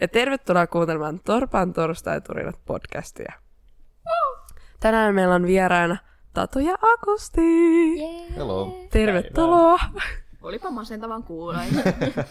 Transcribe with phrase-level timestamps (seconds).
[0.00, 3.32] Ja tervetuloa kuuntelemaan Torpan torstai-turinat podcastia.
[4.80, 5.96] Tänään meillä on vieraana
[6.32, 7.40] Tatu ja Akusti.
[8.36, 8.86] Hello.
[8.90, 9.78] Tervetuloa.
[10.42, 11.60] Olipa masentavan kuulla.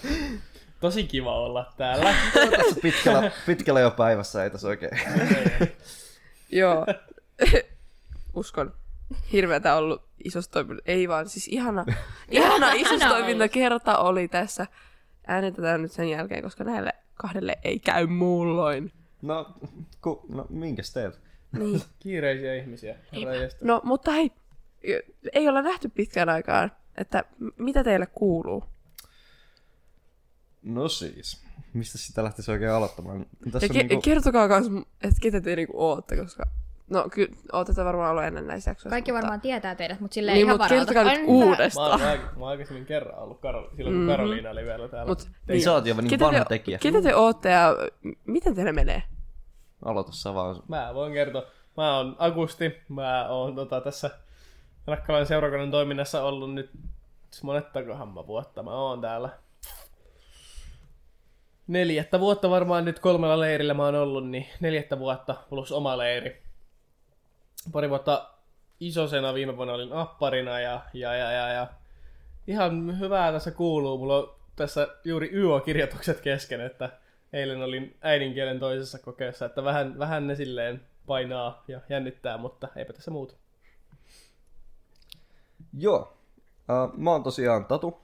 [0.80, 2.16] Tosi kiva olla täällä.
[2.34, 5.00] Tässä pitkällä, pitkällä jo päivässä ei tässä oikein.
[6.52, 6.86] Joo.
[8.36, 8.74] Uskon.
[9.32, 10.84] Hirveätä ollut isostoiminta.
[10.86, 11.86] Ei vaan, siis ihana,
[12.32, 14.68] ihana isostoiminta kerta oli tässä.
[15.28, 18.92] Äänitetään nyt sen jälkeen, koska näille kahdelle ei käy muulloin.
[19.22, 19.56] No,
[20.02, 21.20] ku, no minkäs teet?
[21.52, 21.82] Niin.
[22.00, 22.96] Kiireisiä ihmisiä.
[23.12, 23.62] jestas.
[23.62, 24.32] No, mutta hei,
[25.34, 27.24] ei olla nähty pitkään aikaan, että
[27.58, 28.64] mitä teille kuuluu?
[30.64, 31.44] No siis,
[31.74, 33.26] mistä sitä lähtisi oikein aloittamaan?
[33.52, 34.68] Tässä Ja on ke- niinku, kertokaa kans,
[35.04, 36.44] että ketä te niinku ootte, koska...
[36.94, 38.90] No, kyllä ootte varmaan ollut ennen näissä jaksoissa.
[38.90, 39.22] Kaikki mutta...
[39.22, 40.92] varmaan tietää teidät, mutta silleen Niin, ihan mutta varalta.
[40.92, 42.00] nyt Aina- Mä oon, uudestaan.
[42.00, 45.10] mä oon aikaisemmin kerran ollut Karol- silloin, kun Karoliina oli vielä täällä.
[45.10, 46.78] Mut, Ei sä oot jo niin ketä vanha te, tekijä.
[46.78, 47.76] Ketä te ootte ja
[48.26, 49.04] miten teille menee?
[49.86, 50.64] Aloita sä vaan.
[50.68, 51.44] Mä voin kertoa.
[51.78, 52.78] Mä oon Agusti.
[52.90, 54.10] Mä oon tota, tässä
[54.88, 56.70] Rakkalan seurakunnan toiminnassa ollut nyt
[57.44, 58.64] monettakohan mä vuotta.
[58.64, 59.30] Mä oon täällä.
[61.68, 66.43] Neljättä vuotta varmaan nyt kolmella leirillä mä oon ollut, niin neljättä vuotta plus oma leiri.
[67.72, 68.30] Pari vuotta
[68.80, 71.68] isosena viime vuonna olin apparina ja, ja, ja, ja, ja
[72.48, 73.98] ihan hyvää tässä kuuluu.
[73.98, 76.90] Mulla on tässä juuri YO-kirjoitukset kesken, että
[77.34, 82.94] eilen olin äidinkielen toisessa kokeessa, että vähän, vähän ne silleen painaa ja jännittää, mutta eipä
[82.94, 83.36] tässä muuta.
[85.78, 86.18] Joo.
[86.70, 88.04] Uh, mä oon tosiaan Tatu.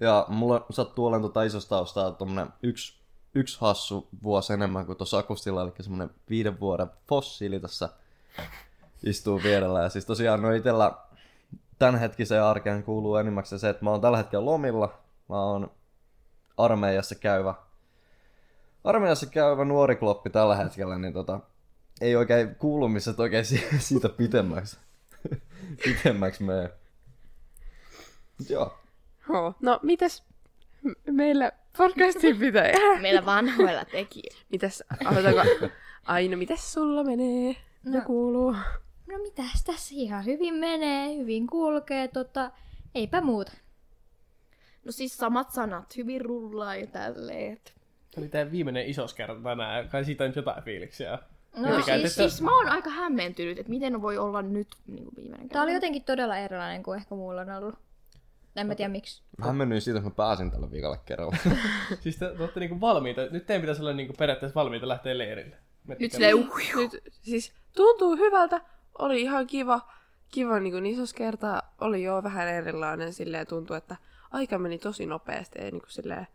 [0.00, 2.94] Ja mulla sattuu olemaan tota isosta taustaa tommonen yksi,
[3.34, 7.88] yksi hassu vuosi enemmän kuin tuossa Akustilla, eli semmonen viiden vuoden fossiili tässä
[9.04, 9.82] istuu vierellä.
[9.82, 10.92] Ja siis tosiaan no itellä
[11.78, 14.98] tämänhetkiseen arkeen kuuluu enimmäkseen se, että mä oon tällä hetkellä lomilla.
[15.28, 15.70] Mä oon
[16.56, 17.54] armeijassa käyvä,
[18.84, 21.40] armeijassa käyvä nuori kloppi tällä hetkellä, niin tota,
[22.00, 24.78] ei oikein kuulumiset oikein si- siitä pitemmäksi,
[25.84, 26.70] pitemmäksi mene.
[28.48, 28.78] Joo.
[29.28, 29.54] Joo.
[29.60, 30.24] No, mitäs
[31.10, 32.72] meillä podcastin pitää?
[33.00, 34.40] Meillä vanhoilla tekijöillä.
[34.50, 35.40] mitäs, aloitako?
[36.04, 37.56] Aino, mitäs sulla menee?
[37.84, 37.98] No.
[37.98, 38.04] No.
[38.06, 38.56] kuuluu?
[39.06, 42.50] No mitäs tässä ihan hyvin menee, hyvin kulkee, tota,
[42.94, 43.52] eipä muuta.
[44.84, 47.58] No siis samat sanat, hyvin rullaa ja tälleen.
[48.18, 51.18] oli tää viimeinen isos kerta tänään, kai siitä on nyt jotain fiiliksiä.
[51.56, 55.16] No siis, että- Siis mä oon aika hämmentynyt, että miten voi olla nyt niin kuin
[55.16, 57.74] viimeinen tää oli jotenkin todella erilainen kuin ehkä muulla on ollut.
[58.56, 59.22] En mä tiedä miksi.
[59.38, 61.36] Mä mennyin siitä, että mä pääsin tällä viikolla kerralla.
[62.00, 65.56] Siis te, te olette niinku valmiita, nyt teidän pitäisi olla niinku periaatteessa valmiita lähteä leirille.
[65.86, 66.30] Nyt Miettikää.
[66.30, 68.60] silleen Nyt, siis tuntuu hyvältä.
[68.98, 69.80] Oli ihan kiva,
[70.28, 71.62] kiva niin kuin isos kerta.
[71.80, 73.96] Oli jo vähän erilainen silleen tuntuu, että
[74.30, 75.58] aika meni tosi nopeasti.
[75.58, 76.26] Ei, niin kuin silleen,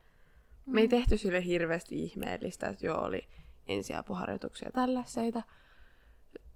[0.65, 3.27] me ei tehty sille hirveästi ihmeellistä, että joo oli
[3.67, 5.43] ensiapuharjoituksia tällaiseita.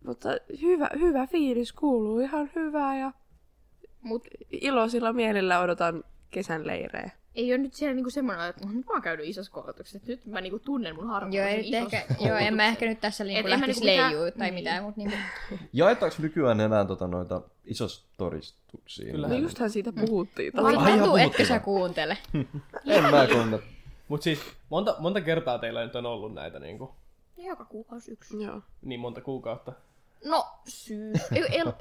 [0.06, 0.30] Mutta
[0.62, 3.12] hyvä, hyvä fiilis kuuluu ihan hyvää ja
[4.02, 7.12] mut iloisilla mielillä odotan kesän leirejä.
[7.36, 10.26] Ei ole nyt siellä niinku semmoinen, että nyt mä oon käynyt isossa koulutuksessa, että nyt
[10.26, 13.24] mä niinku tunnen mun harvoin Joo, ei nyt ehkä, joo, en mä ehkä nyt tässä
[13.24, 14.54] niinku lähtisi niinku mitään- leijuu tai niin.
[14.54, 15.18] mitään, mutta niinku,
[15.74, 19.12] Jaetaanko nykyään enää tota, noita isostodistuksia?
[19.12, 19.28] Kyllä.
[19.28, 20.52] No justhan siitä puhuttiin.
[20.60, 22.18] Ai, tosi ihan Tatu, puhuttiin etkö sä kuuntele?
[22.86, 23.64] En mä kuuntele.
[24.08, 26.96] Mut siis monta, monta kertaa teillä nyt on ollut näitä niinku,
[27.38, 28.44] Joka kuukausi yksi.
[28.44, 28.62] Joo.
[28.82, 29.72] niin monta kuukautta.
[30.26, 31.20] No, syys.
[31.32, 31.72] El,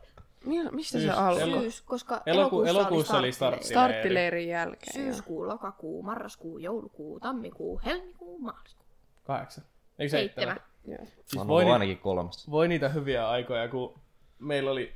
[0.44, 1.42] Mi- mistä se Syys- alkoi?
[1.42, 3.64] elo- syys, koska Eloku, elokuussa, elokuussa oli starttileiri.
[3.68, 3.94] starttileiri.
[4.00, 4.92] Starttileirin jälkeen.
[4.92, 8.86] Syyskuu, lokakuu, marraskuu, joulukuu, tammikuu, helmikuu, maaliskuu.
[9.24, 9.64] Kahdeksan.
[9.98, 10.56] Eikö seitsemän?
[10.56, 10.98] Seitsemän.
[10.98, 11.22] Joo.
[11.26, 12.50] Siis voi, ainakin kolmesta.
[12.50, 13.94] voi niitä hyviä aikoja, kun
[14.38, 14.92] meillä oli,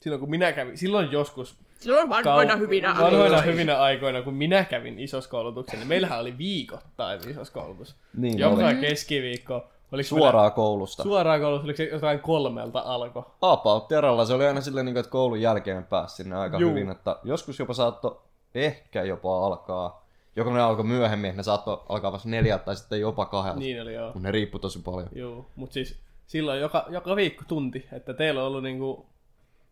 [0.00, 3.42] silloin kun minä kävin, silloin joskus Silloin vanhoina hyvinä vanhoina aikoina.
[3.42, 7.96] hyvinä aikoina, kun minä kävin isoskoulutuksen, niin meillähän oli viikoittain isoskoulutus.
[8.16, 8.74] Niin Joka oli.
[8.80, 9.70] keskiviikko.
[9.92, 11.02] Oliko Suoraa koulusta.
[11.02, 13.22] Suoraan koulussa, oliko se jotain kolmelta alkoi?
[13.42, 14.24] About teralla.
[14.24, 16.70] Se oli aina silleen, niin kuin, että koulun jälkeen pääsi sinne aika Juu.
[16.70, 16.90] hyvin.
[16.90, 18.20] Että joskus jopa saattoi
[18.54, 20.06] ehkä jopa alkaa.
[20.36, 23.58] Joko ne alkoi myöhemmin, ne saattoi alkaa vasta neljältä tai sitten jopa kahdelta.
[23.58, 23.82] Niin.
[23.82, 24.12] Oli joo.
[24.20, 25.08] Ne riippui tosi paljon.
[25.12, 29.06] Joo, mutta siis silloin joka, joka viikko tunti, että teillä on ollut niinku,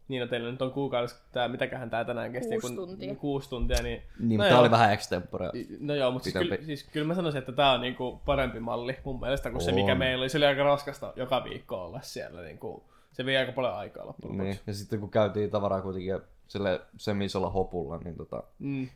[0.08, 3.14] niin no teillä nyt on kuukaudessa, tää, mitäköhän tää tänään kesti, Kuusi kun, tuntia.
[3.14, 5.50] kuusi tuntia, niin, Niin, no mutta tää oli vähän extempore.
[5.81, 8.96] No joo, mutta siis kyllä, siis kyllä mä sanoisin, että tää on niinku parempi malli
[9.05, 9.99] mun mielestä kuin se, mikä On.
[9.99, 10.28] meillä oli.
[10.28, 12.43] Se oli aika raskasta joka viikko olla siellä.
[12.43, 12.82] Niinku,
[13.12, 14.58] se vei aika paljon aikaa loppujen Niin.
[14.66, 16.19] Ja sitten kun käytiin tavaraa kuitenkin
[16.49, 18.88] sille semi-isolla hopulla, niin tota, Mm.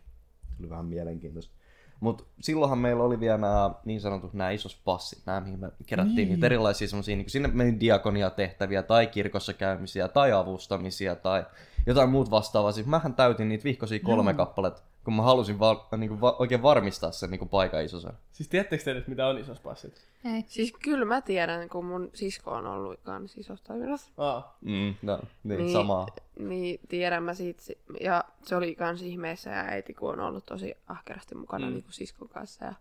[0.56, 1.54] tuli vähän mielenkiintoista.
[2.02, 6.16] Mutta silloinhan meillä oli vielä nämä niin sanotut nämä isos passit, nämä mihin me kerättiin
[6.16, 6.28] niin.
[6.28, 11.44] niitä erilaisia semmoisia, niin sinne meni diakonia-tehtäviä tai kirkossa käymisiä tai avustamisia tai
[11.86, 12.72] jotain muut vastaavaa.
[12.72, 17.12] Siis mähän täytin niitä vihkosia kolme kappaletta kun mä halusin va- niinku va- oikein varmistaa
[17.12, 18.14] sen niinku paikan isosena.
[18.32, 20.08] Siis tiedättekö te nyt, mitä on isospassit?
[20.24, 20.44] Ei.
[20.46, 24.10] Siis kyllä mä tiedän, kun mun sisko on ollut kans isostoiminnassa.
[24.18, 25.72] Aa, Mm, no, niin, Niin.
[25.72, 26.06] samaa.
[26.38, 27.62] Niin tiedän mä siitä.
[27.62, 31.72] si- Ja se oli kans ihmeessä ja äiti, kun on ollut tosi ahkerasti mukana mm.
[31.72, 32.74] niin kuin siskon kanssa ja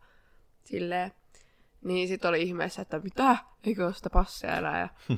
[0.64, 1.12] silleen.
[1.84, 3.38] Niin sit oli ihmeessä, että mitä?
[3.64, 4.80] Eikö ole sitä passia enää?
[4.80, 4.90] Ja,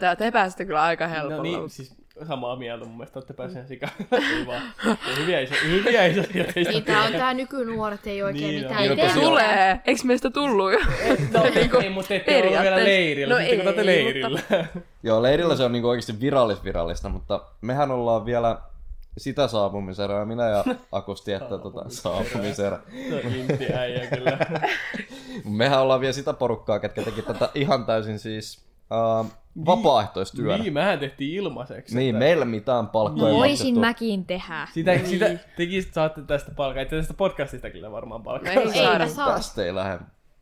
[0.00, 1.36] ja te pääsitte kyllä aika helpolla.
[1.36, 1.94] no niin, mutta- siis
[2.28, 3.92] samaa mieltä mun mielestä, olette päässeet sikaan.
[5.18, 6.22] Hyviä iso, hyviä iso,
[6.70, 9.20] Niin tää on tää nykynuoret ei oikein Niin mitään Niin tosiaan.
[9.20, 9.80] Tulee!
[9.86, 10.78] Eikö meistä tullut jo?
[11.32, 11.44] No,
[11.82, 12.84] ei, mutta ette ole vielä periaatteessa.
[12.84, 13.34] leirillä.
[13.34, 14.40] No No Sitten kun te ei, leirillä.
[15.02, 18.58] Joo, leirillä se on niinku oikeasti virallis-virallista, mutta mehän ollaan vielä
[19.18, 22.78] sitä saapumiserää, minä ja Akusti, että tota, saapumiserä.
[23.08, 24.38] Se on inti äijä kyllä.
[25.44, 29.26] Mehän ollaan vielä sitä porukkaa, ketkä teki tätä ihan täysin siis uh,
[29.66, 30.58] vapaaehtoistyönä.
[30.58, 31.96] Niin, mehän tehtiin ilmaiseksi.
[31.96, 33.80] Niin, että- meillä mitään palkkoja ei Voisin maksettu.
[33.80, 34.68] mäkin tehdä.
[34.72, 36.82] Sitä, sitä tekin saatte tästä palkkaa.
[36.82, 38.54] Itse tästä podcastista kyllä varmaan palkkaa.
[38.54, 38.66] No ei
[39.02, 39.34] Ei saa.
[39.34, 39.98] Tästä ei lähde.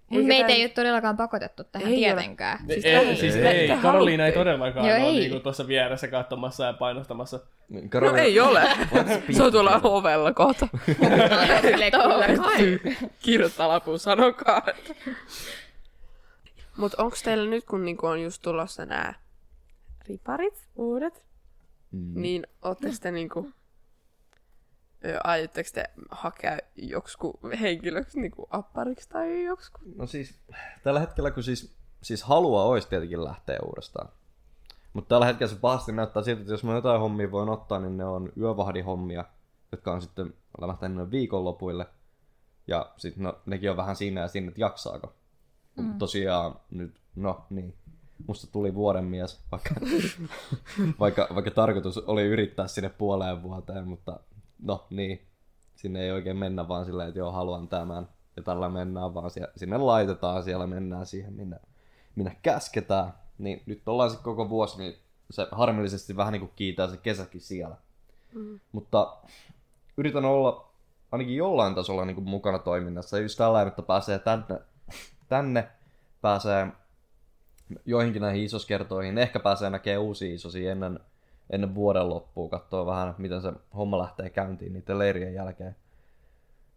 [0.09, 2.59] Mut Eikä meitä tää- ei ole todellakaan pakotettu tähän Ei tietenkään.
[2.59, 3.17] Siis, Siis ei, ei.
[3.17, 3.71] siis Ei.
[3.71, 5.19] ei, Karoliina ei todellakaan Joo, ole ei.
[5.21, 7.41] niinku tuossa vieressä katsomassa ja painostamassa.
[7.69, 8.63] Niin, No ei ole.
[9.31, 10.69] Se on tuolla ovella kohta.
[13.23, 14.63] Kirjoittaa lapun, sanokaa.
[16.77, 19.15] Mut onks teillä nyt, kun niinku on just tulossa nää
[20.09, 21.25] riparit, uudet,
[21.93, 22.13] Mm.
[22.15, 23.51] niin ootte sitten niinku...
[25.25, 29.79] Aiotteko te hakea joksku henkilöksi niinku appariksi tai joksku?
[29.97, 30.39] No siis,
[30.83, 34.09] tällä hetkellä kun siis, siis halua olisi tietenkin lähteä uudestaan.
[34.93, 37.97] Mutta tällä hetkellä se pahasti näyttää siltä, että jos mä jotain hommia voin ottaa, niin
[37.97, 39.25] ne on yövahdihommia,
[39.73, 41.87] jotka on sitten lähtenyt viikonlopuille.
[42.67, 45.13] Ja sitten no, nekin on vähän siinä ja siinä, että jaksaako.
[45.77, 45.99] Mm.
[45.99, 47.75] Tosiaan nyt, no niin,
[48.27, 49.75] musta tuli vuoden mies, vaikka,
[51.01, 54.21] vaikka, vaikka tarkoitus oli yrittää sinne puoleen vuoteen, mutta
[54.63, 55.27] no niin,
[55.77, 58.09] sinne ei oikein mennä vaan silleen, että joo, haluan tämän.
[58.37, 61.61] Ja tällä mennään vaan siellä, sinne laitetaan, siellä mennään siihen, minne,
[62.17, 63.15] minne käsketään.
[63.39, 64.97] Niin nyt ollaan sitten koko vuosi, niin
[65.31, 67.77] se harmillisesti vähän niin kuin kiitää se kesäkin siellä.
[68.35, 68.61] Mm.
[68.73, 69.17] Mutta
[69.97, 70.69] yritän olla
[71.13, 73.19] ainakin jollain tasolla niin kuin mukana toiminnassa.
[73.19, 74.61] Just tällä että pääsee tänne,
[75.33, 75.69] tänne
[76.21, 76.67] pääsee
[77.87, 79.19] joihinkin näihin isoskertoihin.
[79.19, 81.01] Ehkä pääsee näkemään uusia isosia ennen,
[81.51, 85.77] ennen vuoden loppua, katsoa vähän, miten se homma lähtee käyntiin niiden leirien jälkeen.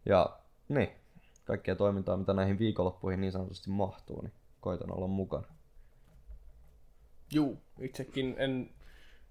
[0.06, 0.30] Ja
[0.70, 0.90] niin,
[1.46, 5.48] kaikkea toimintaa, mitä näihin viikonloppuihin niin sanotusti mahtuu, niin koitan olla mukana.
[7.32, 8.70] Juu, itsekin en,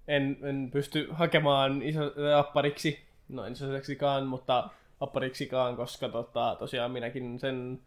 [0.08, 2.00] en, en pysty hakemaan iso,
[2.38, 2.98] appariksi,
[3.28, 7.80] no en isoseksikaan, mutta appariksikaan, koska tota, tosiaan minäkin sen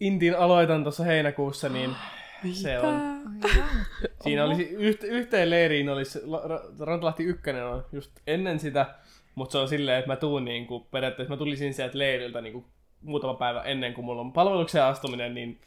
[0.00, 1.96] Intin aloitan tuossa heinäkuussa, niin
[2.52, 3.18] se on.
[4.22, 8.94] Siinä olisi yht, yhteen leiriin olisi, La- Ra- Rantalahti ykkönen on just ennen sitä,
[9.34, 12.64] mutta se on silleen, että mä tuun niinku, periaatteessa mä tulisin sieltä leiriltä niinku
[13.02, 15.60] muutama päivä ennen kuin mulla on palvelukseen astuminen, niin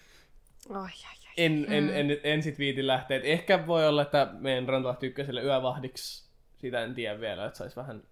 [0.70, 0.86] Ai, ai,
[1.28, 1.34] ai.
[1.38, 3.18] en, en, en, en, en sit viitin lähteä.
[3.18, 7.76] Et ehkä voi olla, että meidän Rantalahti ykköselle yövahdiksi, sitä en tiedä vielä, että saisi
[7.76, 8.04] vähän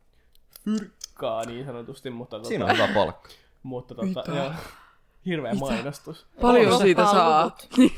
[0.65, 3.29] fyrkkaa niin sanotusti, mutta, tota, Siinä on hyvä palkka.
[3.63, 4.51] mutta tota, joo,
[5.25, 6.27] hirveä mainostus.
[6.41, 7.57] Paljon siitä saa.
[7.77, 7.91] Niin,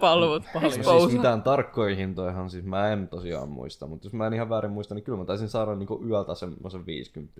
[0.00, 0.44] palvut.
[0.52, 0.70] Paljon.
[0.70, 1.00] No Exposed.
[1.00, 4.72] siis mitään tarkkoja hintojahan siis mä en tosiaan muista, mutta jos mä en ihan väärin
[4.72, 7.32] muista, niin kyllä mä taisin saada niinku yöltä semmoisen 50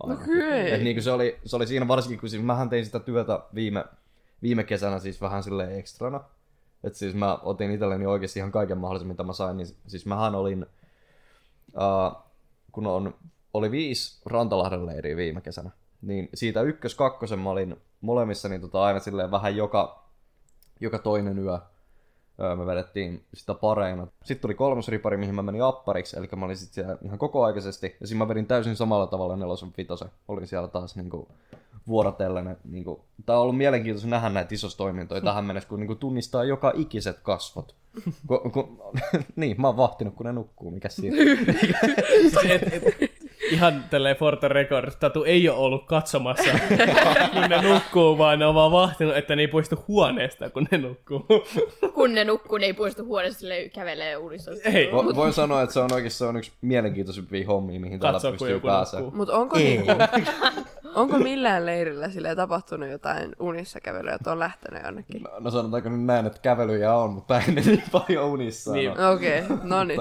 [0.00, 0.72] Okei.
[0.72, 3.84] Et niinku se, oli, se oli siinä varsinkin, kun siis mähän tein sitä työtä viime,
[4.42, 6.20] viime kesänä siis vähän silleen ekstrana.
[6.84, 9.56] Et siis mä otin itselleni oikeasti ihan kaiken mahdollisen, mitä mä sain.
[9.56, 10.66] Niin siis mähän olin,
[11.68, 12.16] uh,
[12.72, 13.14] kun on,
[13.54, 15.70] oli viisi Rantalahden leiriä viime kesänä,
[16.02, 20.04] niin siitä ykkös kakkosen mä olin molemmissa niin tota aina silleen vähän joka,
[20.80, 21.58] joka toinen yö.
[22.40, 24.06] Öö, me vedettiin sitä pareina.
[24.24, 27.96] Sitten tuli kolmas ripari, mihin mä menin appariksi, eli mä olin sitten siellä ihan kokoaikaisesti.
[28.00, 30.08] Ja siinä mä vedin täysin samalla tavalla nelosen vitosen.
[30.28, 31.28] Olin siellä taas niinku
[31.88, 32.56] vuorotellen.
[32.64, 37.18] Niinku, tää on ollut mielenkiintoista nähdä näitä isostoimintoja tähän mennessä, kun niinku tunnistaa joka ikiset
[37.22, 37.74] kasvot.
[38.26, 38.92] Ku, ku,
[39.36, 41.16] niin, mä oon vahtinut, kun ne nukkuu, mikä siinä.
[42.20, 46.50] Siis et, et, ihan tälleen for the record, Tatu ei ole ollut katsomassa,
[47.32, 50.78] kun ne nukkuu, vaan ne on vaan vahtinut, että ne ei poistu huoneesta, kun ne
[50.78, 51.26] nukkuu.
[51.94, 54.50] Kun ne nukkuu, ne ei poistu huoneesta, sille kävelee uudissa.
[54.64, 58.16] Ei, Vo, voin sanoa, että se on oikeasti se on yksi mielenkiintoisimpia hommia, mihin täällä
[58.16, 59.04] katso, kun pystyy pääsemään.
[59.04, 59.18] nukkuu.
[59.18, 59.92] Mut onko, niinku,
[60.94, 65.22] onko millään leirillä sille tapahtunut jotain unissa kävelyä, että on lähtenyt jonnekin?
[65.22, 68.72] No, no sanotaanko nyt näin, että kävelyjä on, mutta ei ne niin paljon unissa.
[68.72, 68.94] Niin.
[68.94, 69.12] No.
[69.12, 70.00] Okei, okay, no niin.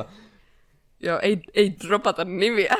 [1.03, 2.75] Joo, ei, ei dropata nimiä.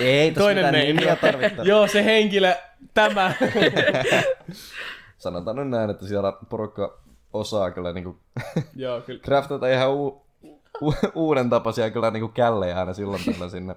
[0.00, 1.64] Ei tässä Toinen mitään nimiä tarvittaa.
[1.64, 2.54] Joo, se henkilö,
[2.94, 3.32] tämä.
[5.18, 6.98] Sanotaan nyt näin, että siellä porukka
[7.32, 8.16] osaa kyllä niinku
[8.76, 9.20] Joo, kyllä.
[9.20, 10.22] craftata ihan u-
[10.82, 13.74] u- uuden tapaisia kyllä niinku källejä aina silloin tällä sinne.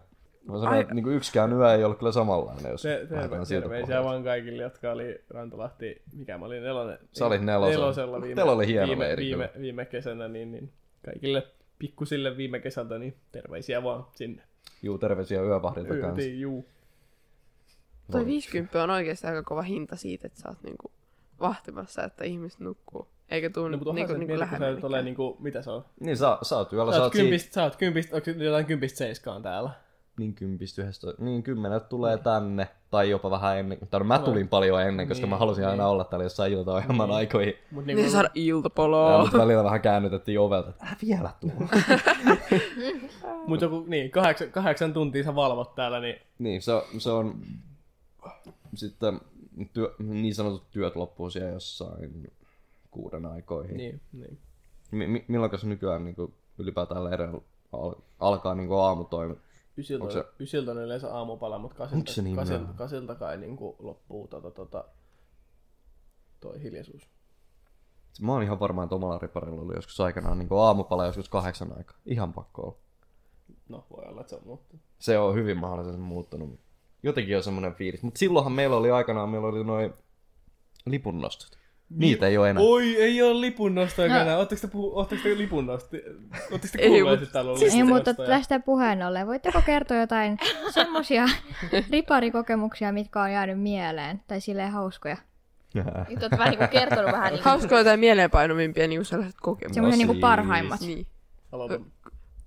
[0.48, 3.86] Mä sanoin, että niin yksikään yö ei ollut kyllä samanlainen, jos Te, lähdetään siltä terveisiä
[3.86, 4.10] pohjalta.
[4.10, 7.00] vaan kaikille, jotka oli Rantalahti, mikä mä olin nelonen.
[7.12, 7.84] Sä olit nelosella.
[7.86, 10.72] nelosella viime, Teillä oli hieno viime, leiri viime, viime, kesänä, niin, niin
[11.06, 11.44] kaikille
[11.82, 14.44] pikkusille viime kesältä, niin terveisiä vaan sinne.
[14.82, 16.08] Juu, terveisiä yövahdilta kanssa.
[16.08, 16.66] Yötiin, juu.
[18.12, 20.92] Toi 50 on oikeasti aika kova hinta siitä, että sä oot niinku
[21.40, 23.08] vahtimassa, että ihmiset nukkuu.
[23.30, 24.82] Eikä tuu No, mutta niinku, niinku niinku sä lähemmän.
[24.82, 25.86] tulee niinku, mitä se on?
[26.00, 28.30] Niin, sä, sä oot yöllä, Sä sä oot oot siitä, kympistä, sä oot kympistä, onko
[28.30, 29.70] jotain kympistä seiskaan täällä?
[30.20, 34.48] niin kympistä yhdestä, niin kymmenet tulee tänne, tai jopa vähän ennen, tai no mä tulin
[34.48, 37.16] paljon ennen, koska Niin, mä halusin aina olla täällä jossain iltaohjelman Niin.
[37.18, 37.54] aikoihin.
[37.72, 39.22] Mut Niin niinku, saada Ja, iltapoloa.
[39.22, 41.52] mutta välillä vähän käännytettiin ovelta, että älä vielä tuu.
[43.48, 47.36] mut joku, niin, kahdeksan, kahdeksan tuntia sä valvot täällä, niin niin, se, se on
[48.76, 49.20] sitten
[49.74, 52.32] työ, niin sanotut työt loppuu siellä jossain
[52.92, 53.78] kuuden aikoihin.
[53.78, 54.38] niin, niin.
[54.92, 57.42] Mi- milloin se nykyään niin kuin, ylipäätään leireillä
[57.74, 59.38] al- alkaa niin aamutoimet?
[59.78, 60.26] Ysiltä, Onko se...
[60.40, 64.86] ysiltä on yleensä aamupala, mutta kasilta, se niin kasilta, kasilta kai niinku loppuu tota, tota,
[66.40, 67.10] toi hiljaisuus.
[68.22, 71.98] Mä oon ihan varma, että omalla riparilla oli joskus aikanaan niin aamupala joskus kahdeksan aikaa.
[72.06, 72.78] Ihan pakko olla.
[73.70, 74.86] No, voi olla, että se on muuttunut.
[75.00, 76.60] Se on hyvin mahdollisesti muuttunut.
[77.04, 78.04] Jotenkin on semmoinen fiilis.
[78.04, 79.94] Mutta silloinhan meillä oli aikanaan, meillä oli noin
[80.86, 81.61] lipunnostot.
[81.96, 82.64] Niitä ei ole enää.
[82.64, 84.22] Oi, ei ole lipunnostoja no.
[84.22, 84.38] enää.
[84.38, 85.98] Ootteko te, puhu, ootteko te lipunnosta?
[86.52, 88.30] Ootteko te Ei, kuulleet, että täällä on Ei, mutta lipunnostoja?
[88.30, 90.38] tästä puheen ollen, voitteko kertoa jotain
[90.70, 91.26] semmosia
[91.92, 95.18] riparikokemuksia, mitkä on jäänyt mieleen, tai silleen hauskoja?
[96.10, 97.50] Nyt oot vähän niinku kertonut vähän niinku...
[97.50, 99.74] Hauskoja tai mieleenpainuvimpia niinku sellaiset kokemukset.
[99.74, 100.22] Semmoisia niinku siis.
[100.22, 100.82] parhaimmat.
[100.82, 101.08] Niin.
[101.52, 101.86] Aloitan.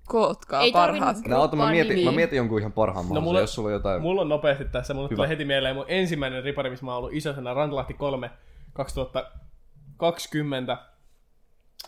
[0.07, 1.17] Kootkaa Ei parhaat.
[1.27, 4.01] No, ota, mä, mietin, mä mietin jonkun ihan parhaan no, mulla- jos sulla on jotain...
[4.01, 5.07] Mulla on nopeasti tässä, Hyvä.
[5.07, 8.31] tulee heti mieleen mun ensimmäinen ripari, missä mä oon ollut isosena, Rantalahti 3
[8.75, 10.77] 2020.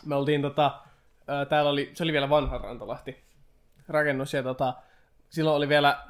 [0.05, 0.79] Me oltiin tota,
[1.27, 3.23] ää, täällä oli, se oli vielä vanha Rantalahti
[3.87, 4.73] rakennus ja tota,
[5.29, 6.03] silloin oli vielä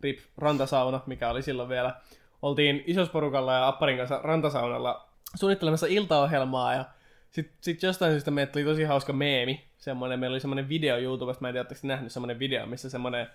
[0.00, 1.94] RIP rantasauna, mikä oli silloin vielä.
[2.42, 6.84] Oltiin isosporukalla ja Apparin kanssa rantasaunalla suunnittelemassa iltaohjelmaa ja
[7.30, 9.64] sitten sit jostain syystä meille tuli tosi hauska meemi.
[9.78, 13.26] Semmoinen, meillä oli semmoinen video YouTubesta, mä en tiedä, nähnyt semmoinen video, missä semmoinen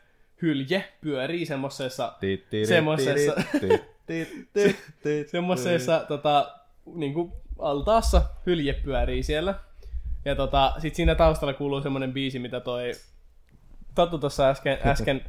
[0.41, 2.13] hylje pyörii semmoisessa.
[5.31, 9.55] Semmoisessa tota, niinku, altaassa hylje pyörii siellä.
[10.25, 12.91] Ja tota, sit siinä taustalla kuuluu semmonen biisi, mitä toi
[13.95, 15.21] Tatu tuossa äsken, äsken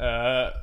[0.00, 0.60] öö,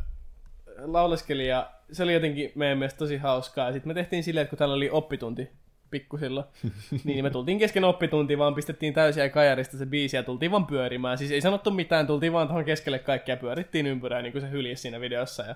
[0.77, 3.71] lauleskeli ja se oli jotenkin meidän mielestä tosi hauskaa.
[3.71, 5.49] Sitten me tehtiin silleen, että kun täällä oli oppitunti
[5.89, 6.47] pikkusilla,
[7.03, 11.17] niin me tultiin kesken oppitunti, vaan pistettiin täysiä kajarista se biisi ja tultiin vaan pyörimään.
[11.17, 14.51] Siis ei sanottu mitään, tultiin vaan tuohon keskelle kaikkea ja pyörittiin ympyrää niin kuin se
[14.51, 15.55] hylje siinä videossa ja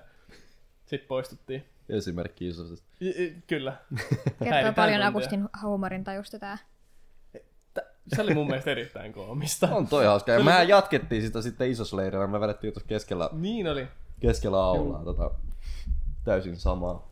[0.86, 1.64] sitten poistuttiin.
[1.96, 2.48] Esimerkki
[3.00, 3.76] y- kyllä.
[4.44, 5.02] Kertoo paljon.
[5.02, 6.58] Agustin huumorin tajusta tää.
[8.16, 9.68] Se oli mun mielestä erittäin koomista.
[9.68, 10.32] On toi hauska.
[10.32, 12.26] Ja mehän jatkettiin sitä sitten isosleirillä.
[12.26, 13.86] Me vedettiin tuossa keskellä, Niin oli.
[14.20, 15.30] keskellä aulaa tota,
[16.24, 17.08] täysin samaa.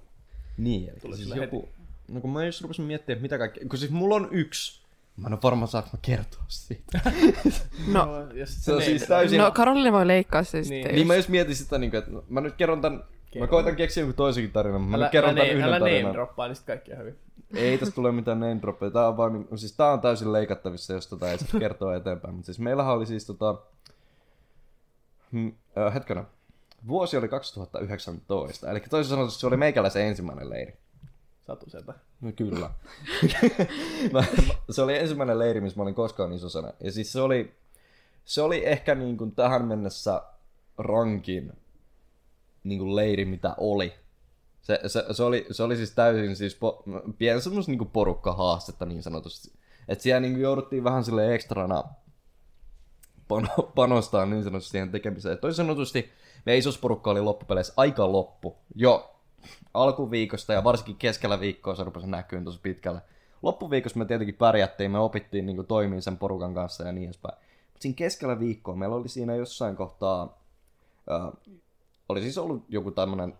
[0.56, 1.68] Niin, eli Tuli siis joku...
[2.08, 3.68] No kun mä just rupesin miettimään, että mitä kaikkea...
[3.68, 4.80] Kun siis mulla on yksi.
[5.16, 7.00] Mä en ole varma, saanko mä kertoa siitä.
[7.92, 9.38] No, jos Se on siis täysin...
[9.38, 10.82] no Karolina voi leikkaa se sitten.
[10.84, 10.94] Niin.
[10.94, 12.80] Niin mä just mietin sitä, niin kuin, että mä nyt kerron
[13.30, 13.42] tän...
[13.42, 15.90] Mä koitan keksiä jonkun toisenkin tarinan, mutta mä Älä, kerron älä, ne, yhden älä name
[15.90, 16.12] tarinan.
[16.12, 17.18] droppaa, niin sit kaikki on hyvin.
[17.54, 18.90] Ei tästä tule mitään name droppeja.
[18.90, 22.34] Tää on vaan, niin- siis tää on täysin leikattavissa, jos tota ei saa kertoa eteenpäin.
[22.34, 23.54] Mutta siis meillähän oli siis tota...
[25.32, 26.24] Hmm, äh, hetkinen.
[26.88, 28.70] Vuosi oli 2019.
[28.70, 30.76] Eli toisin sanoen se oli meikäläisen ensimmäinen leiri.
[31.46, 31.94] Satuselta.
[32.20, 32.70] No kyllä.
[34.12, 34.24] mä,
[34.70, 36.72] se oli ensimmäinen leiri, missä mä olin koskaan isosena.
[36.80, 37.54] Ja siis se oli,
[38.24, 40.22] se oli ehkä niin kuin tähän mennessä
[40.78, 41.52] rankin
[42.64, 43.92] niin kuin leiri, mitä oli.
[44.62, 46.82] Se, se, se, oli, se oli siis täysin siis po,
[47.18, 49.52] pieni semmos niin porukkahaastetta niin sanotusti.
[49.88, 51.84] Että siellä niin kuin jouduttiin vähän sille ekstrana
[53.28, 55.38] pano, panostaa niin sanotusti siihen tekemiseen.
[55.38, 56.10] Toisin sanotusti
[56.46, 58.56] meidän isosporukka oli loppupeleissä aika loppu.
[58.74, 59.16] Jo
[59.74, 63.00] alkuviikosta ja varsinkin keskellä viikkoa se rupesi näkyyn tosi pitkälle.
[63.42, 67.34] Loppuviikossa me tietenkin pärjättiin, me opittiin niin toimia sen porukan kanssa ja niin edespäin.
[67.34, 70.38] Mutta siinä keskellä viikkoa meillä oli siinä jossain kohtaa,
[71.10, 71.32] ää,
[72.10, 73.38] oli siis ollut joku tämmöinen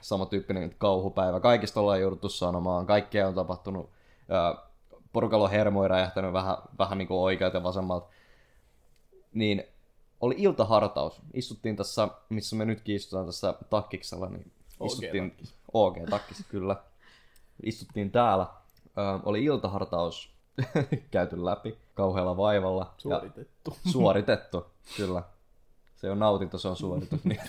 [0.00, 1.40] samantyyppinen kauhupäivä.
[1.40, 3.90] Kaikista ollaan jouduttu sanomaan, kaikkea on tapahtunut.
[4.28, 4.54] Ää,
[5.12, 8.06] porukalla on hermoja räjähtänyt vähän, vähän niin kuin oikealta ja vasemmalta.
[9.34, 9.64] Niin
[10.20, 11.20] oli iltahartaus.
[11.34, 14.52] Istuttiin tässä, missä me nytkin istutaan tässä takkiksella, niin
[14.84, 15.36] istuttiin,
[15.72, 16.76] OG-takkissa kyllä.
[17.62, 18.46] Istuttiin täällä.
[18.98, 20.30] Ö, oli iltahartaus
[21.10, 22.94] käyty läpi kauhealla vaivalla.
[22.98, 23.76] Suoritettu.
[23.84, 24.66] Ja suoritettu,
[24.96, 25.22] kyllä.
[26.02, 27.24] Se on nautinto, se on suoritus.
[27.24, 27.40] niin,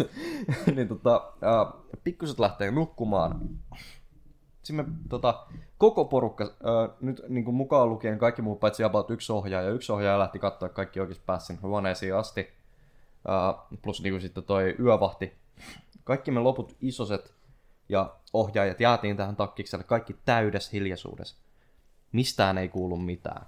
[0.76, 1.34] niin tota,
[2.04, 3.50] pikkuset lähtee nukkumaan.
[4.64, 9.10] Sitten me, tota, koko porukka, ää, nyt niin kuin mukaan lukien kaikki muu paitsi about
[9.10, 9.70] yksi ohjaaja.
[9.70, 12.48] Yksi ohjaaja lähti katsoa, että kaikki oikeasti pääsi huoneisiin asti.
[13.72, 15.34] Uh, plus niinku sitten toi yövahti.
[16.04, 17.34] Kaikki me loput isoset
[17.90, 21.36] ja ohjaajat jäätiin tähän takkikselle kaikki täydessä hiljaisuudessa.
[22.12, 23.46] Mistään ei kuulu mitään.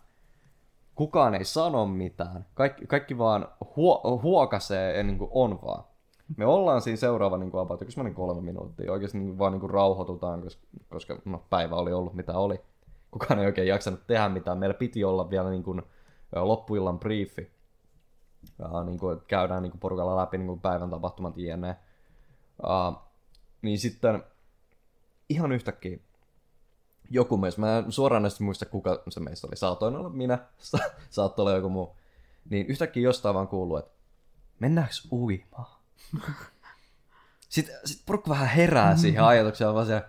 [0.96, 2.46] Kukaan ei sano mitään.
[2.54, 5.84] Kaikki, kaikki vaan huo, huokasee ja niin kuin on vaan.
[6.38, 8.92] Me ollaan siinä seuraava niin kuin about, yksi kolme minuuttia.
[8.92, 12.62] Oikeasti niin kuin vaan niin kuin rauhoitutaan, koska, koska no, päivä oli ollut mitä oli.
[13.12, 14.58] Kukaan ei oikein jaksanut tehdä mitään.
[14.58, 15.82] Meillä piti olla vielä niin kuin,
[16.36, 17.52] loppuillan briefi.
[18.60, 21.76] Ja, niin kuin, että käydään niin kuin porukalla läpi niin kuin päivän tapahtumat jne.
[22.64, 22.98] Uh,
[23.62, 24.24] niin sitten
[25.30, 26.00] ihan yhtäkkiä
[27.10, 30.92] joku mies, mä en suoraan edes muista kuka se meistä oli, saatoin olla minä, sa-
[31.10, 31.96] saattoi olla joku muu,
[32.50, 33.92] niin yhtäkkiä jostain vaan kuuluu, että
[34.60, 35.80] mennäänkö uimaan?
[37.50, 40.02] Sitten sit porukka vähän herää siihen ajatukseen, vaan se,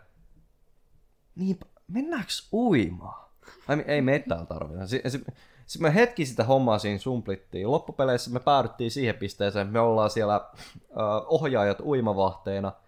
[1.37, 3.27] niin mennäänkö uimaan?
[3.69, 4.87] Ai, ei me täällä tarvita.
[4.87, 5.27] Sitten sit,
[5.67, 7.71] sit me hetki sitä hommaa siinä sumplittiin.
[7.71, 10.97] Loppupeleissä me päädyttiin siihen pisteeseen, me ollaan siellä uh,
[11.29, 12.73] ohjaajat uimavahteina–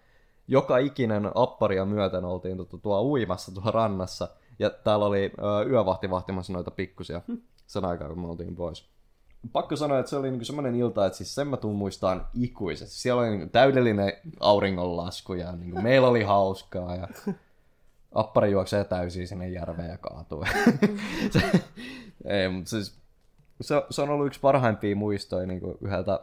[0.48, 4.28] joka ikinen apparia myöten oltiin tuo, tuo uimassa tuolla rannassa.
[4.58, 7.20] Ja täällä oli ö, yövahti vahtimassa noita pikkusia
[7.66, 8.88] sen aikaa, kun me oltiin pois.
[9.52, 12.94] Pakko sanoa, että se oli niinku semmoinen ilta, että siis sen mä tuun muistaan ikuisesti.
[12.94, 17.08] Siellä oli niinku täydellinen auringonlasku ja niinku meillä oli hauskaa ja
[18.14, 20.44] appari juoksee täysin sinne järveen ja kaatuu.
[21.30, 21.62] se,
[22.24, 22.98] ei, mutta siis,
[23.60, 26.20] se, se, on ollut yksi parhaimpia muistoja niinku yhdeltä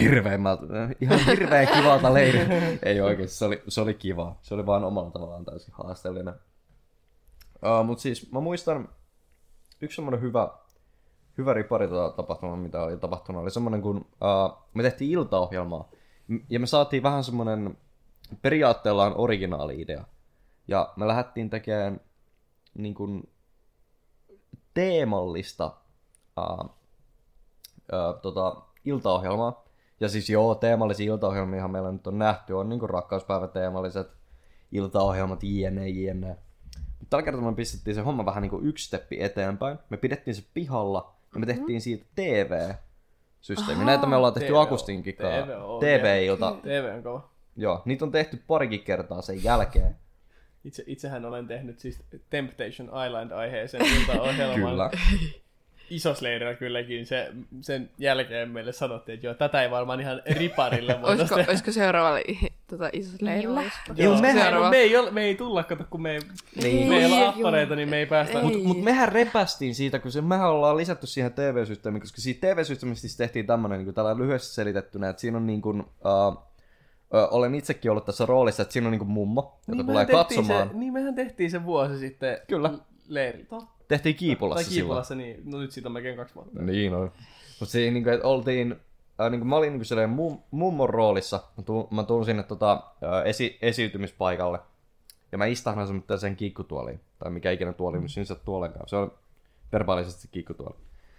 [0.00, 0.64] hirveimmältä,
[1.00, 2.40] ihan hirveän kivalta leiri.
[2.82, 4.36] Ei oikein, se oli, se oli kiva.
[4.42, 6.34] Se oli vaan omalla tavallaan täysin haasteellinen.
[7.54, 8.88] Uh, Mutta siis mä muistan,
[9.80, 10.48] yksi semmoinen hyvä,
[11.38, 15.90] hyvä ripari tota tapahtuma, mitä oli tapahtunut, oli semmoinen, kun uh, me tehtiin iltaohjelmaa.
[16.50, 17.78] Ja me saatiin vähän semmoinen
[18.42, 20.04] periaatteellaan originaali-idea.
[20.68, 22.00] Ja me lähdettiin tekemään
[22.74, 23.28] niin kuin,
[24.74, 25.76] teemallista
[26.36, 29.64] uh, uh, tota, iltaohjelmaa.
[30.00, 34.08] Ja siis joo, teemallisia iltaohjelmia meillä nyt on nähty, on niin rakkauspäiväteemalliset
[34.72, 36.36] iltaohjelmat, jne, jne.
[36.98, 39.78] Mutta tällä kertaa me pistettiin se homma vähän niin kuin yksi steppi eteenpäin.
[39.90, 43.84] Me pidettiin se pihalla ja me tehtiin siitä TV-systeemi.
[43.84, 45.54] Näitä me ollaan tehty TV Akustinkin TV kanssa.
[45.80, 46.56] TV-ilta.
[46.62, 47.28] TV on kova.
[47.56, 49.96] Joo, niitä on tehty parikin kertaa sen jälkeen.
[50.64, 54.70] Itse, itsehän olen tehnyt siis Temptation Island-aiheeseen iltaohjelman.
[54.70, 54.90] Kyllä.
[55.90, 61.06] Isosleirillä kylläkin se, sen jälkeen meille sanottiin, että joo, tätä ei varmaan ihan riparille Olisiko,
[61.08, 61.50] voitaisiin tehdä.
[61.50, 63.62] olisiko seuraava li- tota, isossa leirillä?
[63.62, 66.20] Joo, Joo, mehän- no, me, ei ole, me ei tulla, kato, kun me ei,
[66.62, 66.88] Niin.
[66.88, 67.12] me ei
[67.44, 68.42] ole niin me ei päästä.
[68.42, 73.00] Mutta mut mehän repästiin siitä, kun se, mehän ollaan lisätty siihen TV-systeemiin, koska siitä TV-systeemistä
[73.00, 75.86] siis tehtiin tämmönen niin tällä lyhyesti selitettynä, että siinä on niin kuin, uh,
[76.28, 76.36] uh,
[77.30, 80.06] olen itsekin ollut tässä roolissa, että siinä on niin kuin mummo, joka niin tulee mehän
[80.26, 80.68] tehtiin katsomaan.
[80.68, 82.70] Se, niin mehän tehtiin se vuosi sitten Kyllä.
[83.08, 83.56] leiriltä.
[83.88, 84.86] Tehtiin Kiipulassa Tai silloin.
[84.86, 86.62] Kiipulassa, niin no nyt siitä on melkein kaksi vuotta.
[86.62, 87.12] Niin on.
[87.60, 88.76] Mutta siinä niinku, että oltiin,
[89.20, 91.42] äh, niinku, mä olin niinku silleen mum, mummon roolissa.
[91.56, 94.58] Mä tuun, mä tuun sinne tota, äh, esi, esiytymispaikalle.
[95.32, 97.00] Ja mä istahdan sen, sen kiikkutuoliin.
[97.18, 98.06] Tai mikä ikinä tuoli, mm.
[98.06, 98.88] sinne tuolenkaan.
[98.88, 99.12] Se on
[99.72, 100.74] verbaalisesti se kiikkutuoli.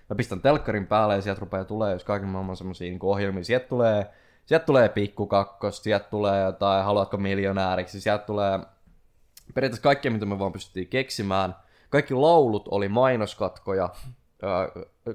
[0.10, 3.44] Mä pistän telkkarin päälle ja sieltä rupeaa tulee, jos kaiken maailman semmosia niinku ohjelmia.
[3.44, 4.08] Sieltä tulee,
[4.46, 8.60] sieltä tulee pikkukakkos, sieltä tulee jotain, haluatko miljonääriksi, sieltä tulee
[9.54, 11.56] periaatteessa kaikkea, mitä me vaan pystyttiin keksimään.
[11.90, 13.90] Kaikki laulut oli mainoskatkoja,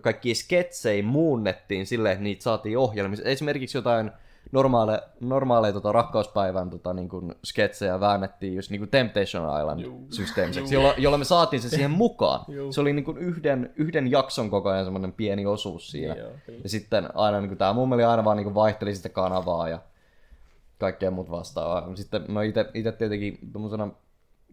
[0.01, 3.25] kaikki sketsejä muunnettiin silleen, että niitä saatiin ohjelmissa.
[3.25, 4.11] Esimerkiksi jotain
[4.53, 10.07] normaaleja, normaaleja tota, rakkauspäivän tota, niin kuin sketsejä väännettiin just niin kuin Temptation Island Juu.
[10.11, 12.45] systeemiseksi, jolla, jolla me saatiin se siihen mukaan.
[12.49, 12.73] Juu.
[12.73, 16.15] Se oli niin kuin yhden, yhden jakson koko ajan semmoinen pieni osuus siinä.
[16.15, 16.31] Joo.
[16.63, 19.79] Ja sitten aina niin kuin, tämä mummeli aina vaan niin kuin vaihteli sitä kanavaa ja
[20.79, 21.97] kaikkea muut vastaavaa.
[21.97, 22.41] Sitten no
[22.75, 23.89] ite tietenkin tuommoisena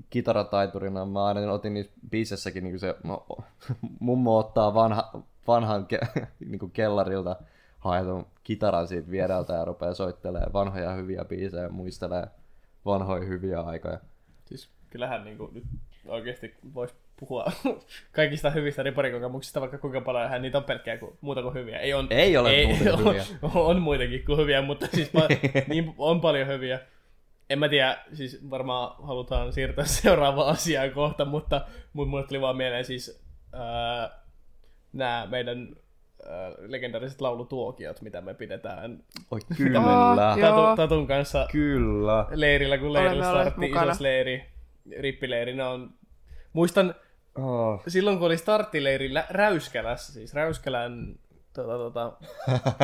[0.10, 3.26] kitarataiturina mä aina otin niissä biisessäkin niin se no,
[4.00, 6.00] mummo ottaa vanha, vanhan ke,
[6.50, 7.36] niin kuin kellarilta
[7.80, 12.28] haetun kitaran siitä viereltä ja rupeaa soittelemaan vanhoja hyviä biisejä ja muistelee
[12.86, 14.00] vanhoja hyviä aikoja.
[14.46, 15.64] Siis kyllähän niinku nyt
[16.08, 17.46] oikeasti voisi puhua
[18.16, 21.80] kaikista hyvistä riparikokemuksista, vaikka kuinka paljon hän niitä on pelkkää kuin, muuta kuin hyviä.
[21.80, 23.24] Ei, on, Ei ole kuin on, hyviä.
[23.42, 26.80] On, muitakin kuin hyviä, mutta siis pa- niin on paljon hyviä.
[27.50, 31.62] En mä tiedä, siis varmaan halutaan siirtyä seuraavaan asiaan kohta, mutta
[31.94, 34.10] mun mulle tuli vaan mieleen siis ää,
[34.94, 35.76] nämä meidän
[36.68, 40.40] legendaariset laulutuokiot, mitä me pidetään Oi kyllä, Oh.
[40.42, 42.26] Tatu, Tatun kanssa kyllä.
[42.32, 44.46] leirillä, kun leirillä startti isosleiri,
[45.00, 45.54] rippileiri.
[45.54, 45.90] Ne on...
[46.54, 46.96] Muistan,
[47.36, 47.84] Oh.
[47.88, 51.16] silloin kun oli starttileiri Lä- Räyskälässä, siis Räyskälän
[51.54, 52.12] tota, tota,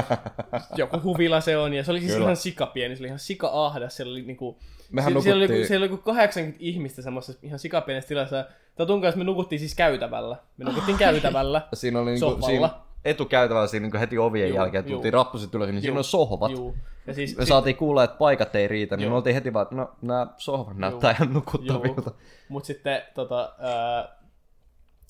[0.77, 2.23] joku huvila se on, ja se oli siis Kyllä.
[2.23, 4.59] ihan sikapieni, se oli ihan sika-ahdas, siellä oli niinku,
[4.91, 9.01] Mehän siellä, siellä, oli, siellä oli joku 80 ihmistä semmoisessa ihan sikapienessä tilassa, ja Tatun
[9.01, 12.47] kanssa me nukuttiin siis käytävällä, me nukuttiin käytävällä, Siinä oli niinku, sohvalla.
[12.47, 12.69] siinä,
[13.05, 14.93] etukäytävällä siinä niin heti ovien Juu, jälkeen, juu.
[14.93, 15.97] tultiin rappuset ylös, niin siinä Juu.
[15.97, 16.51] on sohvat.
[16.51, 16.75] Juu.
[17.07, 19.09] Ja siis, Me saatiin kuulla, että paikat ei riitä, niin Joo.
[19.09, 22.11] me oltiin heti vaan, että no nämä sohvat näyttää ihan nukuttavilta.
[22.49, 24.15] Mutta sitten tota, ää,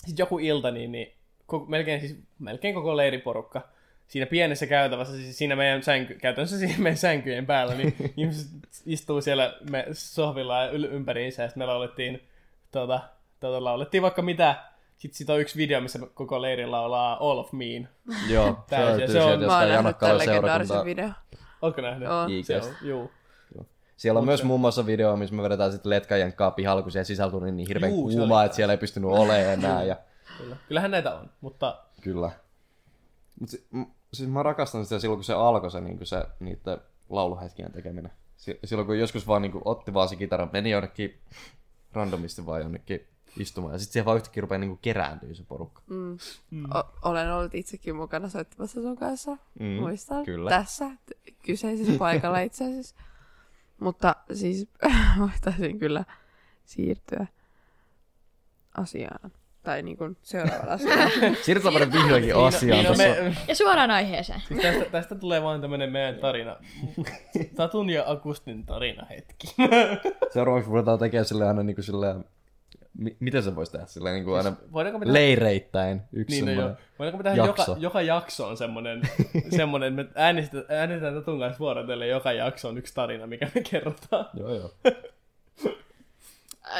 [0.07, 3.61] sit joku ilta, niin, niin koko, melkein, siis, melkein koko leiriporukka
[4.07, 8.47] siinä pienessä käytävässä, siis siinä meidän sänky, käytännössä siinä meidän sänkyjen päällä, niin ihmiset
[8.85, 12.23] istuu siellä me sohvilla ja yl- ympäriinsä, ja sitten me laulettiin,
[12.71, 12.99] tota,
[13.39, 14.55] tota, laulettiin vaikka mitä,
[14.97, 17.87] sitten sit on yksi video, missä koko leiri laulaa All of Mean.
[18.33, 18.97] Joo, se Täysin.
[18.99, 21.09] löytyy Se on- Mä oon nähnyt tämän legendaarisen video.
[21.61, 22.09] Oletko nähnyt?
[22.09, 22.29] Oon.
[22.43, 23.11] Se on, juu.
[23.97, 26.91] Siellä on Mut myös se- muun muassa video, missä me vedetään sitten letkajenkkaa pihalla, kun
[27.31, 29.83] tuli niin hirveän Juu, se kuumaa, oli että siellä ei pystynyt olemaan enää.
[29.83, 29.95] Ja...
[30.37, 30.57] Kyllä.
[30.67, 32.31] Kyllähän näitä on, mutta Kyllä.
[33.39, 36.77] Mut si- m- siis mä rakastan sitä silloin, kun se alkoi se, niin se niiden
[37.09, 38.11] lauluhetkien tekeminen.
[38.37, 41.21] Si- silloin, kun joskus vaan niin kuin, otti vaan se kitaran, meni jonnekin
[41.93, 43.07] randomisti vaan jonnekin
[43.39, 43.73] istumaan.
[43.73, 45.81] Ja sitten siihen vaan yhtäkkiä rupeaa niin kerääntyä se porukka.
[45.87, 46.17] Mm.
[46.75, 49.37] O- olen ollut itsekin mukana soittamassa sun kanssa.
[49.59, 50.25] Mm, Muistan.
[50.25, 50.49] kyllä.
[50.49, 52.95] Tässä t- kyseisessä paikalla itse asiassa.
[53.79, 54.67] Mutta siis
[55.19, 56.05] voitaisiin kyllä
[56.65, 57.27] siirtyä
[58.77, 59.31] asiaan.
[59.65, 61.11] Tai niin kuin seuraavaan asiaan.
[61.41, 62.79] Siirrytään vaan vihdoinkin asiaan.
[62.79, 64.41] niin, no, me, Ja suoraan aiheeseen.
[64.47, 66.55] siis tästä, tästä tulee vaan tämmönen meidän tarina.
[67.55, 69.47] Tatun ja Agustin tarina hetki.
[70.33, 72.25] Seuraavaksi ruvetaan tekemään silleen aina niin kuin silleen...
[72.97, 76.51] Mi- miten se voisi tehdä silleen niin kuin aina Voidaanko me leireittäin yksi niin, no
[76.51, 76.61] joo.
[76.61, 76.85] semmoinen.
[76.99, 77.71] Voidaanko me tehdä jakso.
[77.71, 79.01] joka, joka jakso on semmonen,
[79.57, 84.25] semmonen me äänestetään, äänestetään Tatun kanssa vuorotellen joka jakso on yksi tarina, mikä me kerrotaan.
[84.33, 84.71] Joo, joo.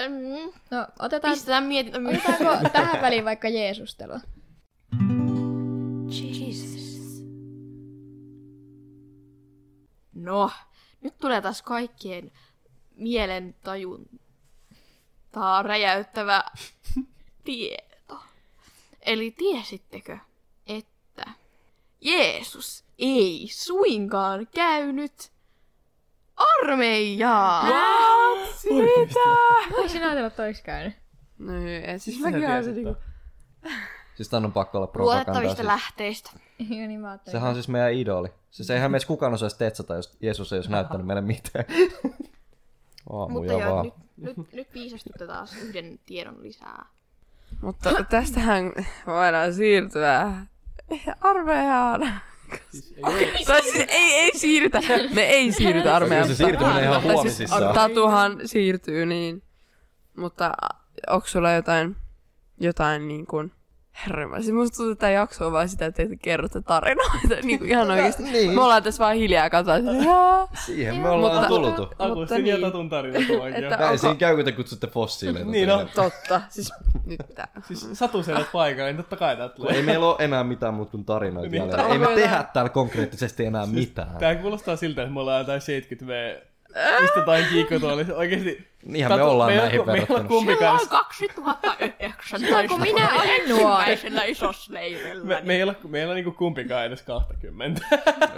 [0.10, 2.24] Mm, No, otetaan, pistetään mietintä myös.
[2.26, 4.20] otetaanko tähän väliin vaikka Jeesustelua?
[10.14, 10.52] No,
[11.02, 12.32] nyt tulee taas kaikkien
[12.96, 16.44] mielentajuntaa räjäyttävä
[17.44, 18.18] tieto.
[19.02, 20.18] Eli tiesittekö,
[20.68, 21.26] että
[22.02, 25.32] Jeesus ei suinkaan käynyt
[26.38, 27.64] armeijaa?
[29.78, 30.94] Voisin ajatella, että olisi käynyt.
[31.38, 32.96] no ei, siis sä mäkin olen se niinku...
[34.16, 35.24] Siis tän on pakko olla propagandaa.
[35.34, 35.68] Luotettavista Siis.
[35.68, 36.32] lähteistä.
[36.60, 37.32] Ja niin mä ajattelin.
[37.32, 38.28] Sehän on siis meidän idoli.
[38.52, 41.66] Siis eihän meistä kukaan osaisi tetsata, jos Jeesus ei olisi näyttänyt meille mitään.
[43.10, 43.92] Aamuja Mutta joo, vaan.
[44.18, 46.86] nyt, nyt, nyt viisastutte taas yhden tiedon lisää.
[47.62, 48.72] Mutta tästähän
[49.08, 50.32] voidaan siirtyä
[51.22, 52.22] armeijaan.
[52.72, 54.82] Siis ei, Tai siis ei, ei siirrytä.
[55.14, 56.28] Me ei siirrytä armeijaan.
[56.28, 57.74] Kyllä se siirtyminen ihan siis huomisissaan.
[57.74, 59.44] Tatuhan siirtyy niin.
[60.18, 60.52] Mutta
[61.10, 61.96] onko sulla jotain,
[62.60, 63.52] jotain niin kuin...
[64.08, 67.36] Herra, siis musta tuntuu, että tämä jakso on vaan sitä, että te kerrotte tarinoita.
[67.44, 68.24] niin kuin ihan oikeasti.
[68.24, 68.54] niin.
[68.56, 69.82] Me ollaan tässä vaan hiljaa katsotaan.
[70.66, 71.82] Siihen me ollaan Mutta- tultu.
[71.82, 72.66] Mutta Agustin ja niin.
[72.66, 75.50] Tatun tarina tuolla Että- Ei Onko- siinä käy, kun te kutsutte fossiileita.
[75.52, 75.86] Niin no.
[75.96, 76.42] Totta.
[76.50, 76.74] Siis
[77.06, 77.48] nyt tää.
[77.68, 79.76] Siis Satu siellä paikalla, niin totta kai tää tulee.
[79.76, 81.62] ei meillä ole enää mitään muuta kuin tarinoita Niin.
[81.62, 81.88] jäljellä.
[81.94, 84.18] Ei me Onko tehdä täällä konkreettisesti enää mitään.
[84.20, 88.16] Tää kuulostaa siltä, että me ollaan jotain 70 v istutaan kiikkotuolissa.
[88.16, 88.68] Oikeesti.
[88.86, 90.30] Niinhän me ollaan meillä, näihin meillä on verrattuna.
[90.30, 90.80] kumpikaan.
[90.80, 92.40] Silloin 2009.
[92.40, 93.92] Silloin kun minä olin nuori.
[93.92, 95.26] Ensimmäisellä isosleirillä.
[95.26, 97.82] Me, me ole, meillä on niinku kumpikaan edes 20.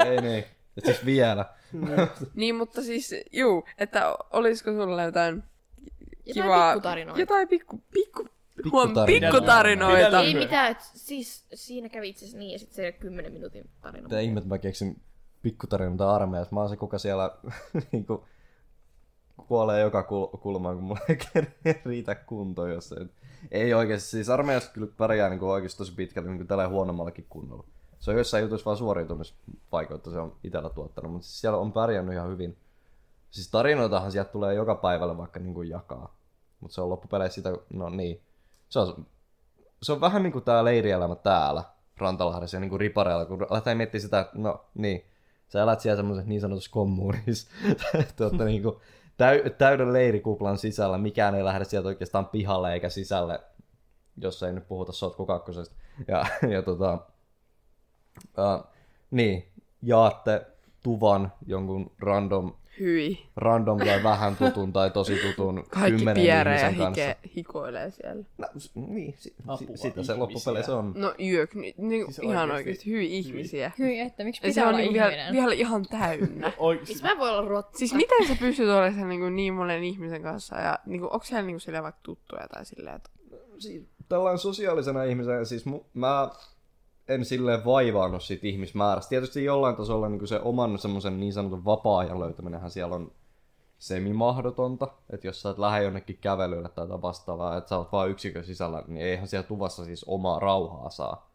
[0.05, 0.45] Ei niin.
[0.77, 1.45] Et siis vielä.
[2.35, 5.43] Niin, mutta siis, juu, että olisiko sulla jotain
[6.25, 6.73] Jotain kivaa...
[6.73, 7.19] pikkutarinoita.
[7.21, 8.27] Jotain pikku, pikku,
[8.63, 9.05] Pikkutarinoita.
[9.05, 10.21] pikkutarinoita.
[10.21, 14.03] Ei mitään, et siis siinä kävi itse asiassa niin ja sitten se 10 minuutin tarina.
[14.03, 15.01] Mitä ihmet mä keksin
[15.41, 16.55] pikkutarinoita armeijassa.
[16.55, 17.31] Mä oon se, kuka siellä
[17.91, 18.25] niinku,
[19.47, 23.05] kuolee joka kul- kulmaan, kun mulla ei riitä kunto, jos ei.
[23.51, 27.63] Ei oikeesti, siis armeijassa kyllä pärjää niin oikeasti tosi pitkälle niin tällä huonommallakin kunnolla.
[27.99, 32.13] Se on jossain jutuissa vaan suoriutumisvaikeutta, se on itellä tuottanut, mutta siis siellä on pärjännyt
[32.13, 32.57] ihan hyvin.
[33.31, 36.15] Siis tarinoitahan sieltä tulee joka päivällä vaikka niin kuin jakaa.
[36.59, 38.21] Mutta se on loppupeleissä sitä, no niin.
[38.69, 39.05] Se on,
[39.81, 41.63] se on vähän niin kuin tää leirielämä täällä
[41.97, 45.05] Rantalahdessa ja niin kuin Ripareella, kun lähdetään miettimään sitä, että no niin,
[45.47, 47.51] sä elät siellä semmoisessa niin sanotussa kommuunissa,
[48.17, 48.75] tuotta, niin kuin,
[49.17, 53.39] täy, täyden leirikuplan sisällä, mikään ei lähde sieltä oikeastaan pihalle eikä sisälle,
[54.17, 55.75] jos ei nyt puhuta Sotku kakkosesta.
[56.07, 56.93] Ja, ja tota,
[58.17, 58.67] uh,
[59.11, 59.51] niin,
[59.81, 60.47] jaatte
[60.83, 63.27] tuvan jonkun random, Hyi.
[63.35, 67.01] random tai vähän tutun tai tosi tutun Kaikki kymmenen pieree ja ihmisen kanssa.
[67.03, 68.23] hike, hikoilee siellä.
[68.37, 70.19] No, s- niin, si- Apua, si- sitä se ihmisiä.
[70.19, 70.93] loppupeleissä on.
[70.95, 72.53] No yök, ni, ni, Siis ihan oikeesti.
[72.55, 73.71] oikeesti, hyi ihmisiä.
[73.79, 75.33] Hyi, että miksi Ja se pitää on olla niinku vielä, ihminen?
[75.33, 76.51] vielä ihan täynnä.
[76.77, 77.77] Siis siis, mä voin olla ruotta.
[77.77, 80.55] Siis miten sä pystyt olemaan niin, niin monen ihmisen kanssa?
[80.59, 83.09] Ja niin kuin, onko siellä niin kuin, vaikka tuttuja tai silleen, että...
[83.59, 86.29] si- tällainen sosiaalisena ihmisenä, siis mu- mä
[87.07, 89.09] en silleen vaivaannut siitä ihmismäärästä.
[89.09, 93.11] Tietysti jollain tasolla niin se oman semmoisen niin sanotun vapaa-ajan löytäminenhän siellä on
[93.77, 94.87] semimahdotonta.
[95.09, 98.83] Että jos sä et lähde jonnekin kävelylle tai vastaavaa, että sä oot vaan yksikön sisällä,
[98.87, 101.29] niin eihän siellä tuvassa siis omaa rauhaa saa.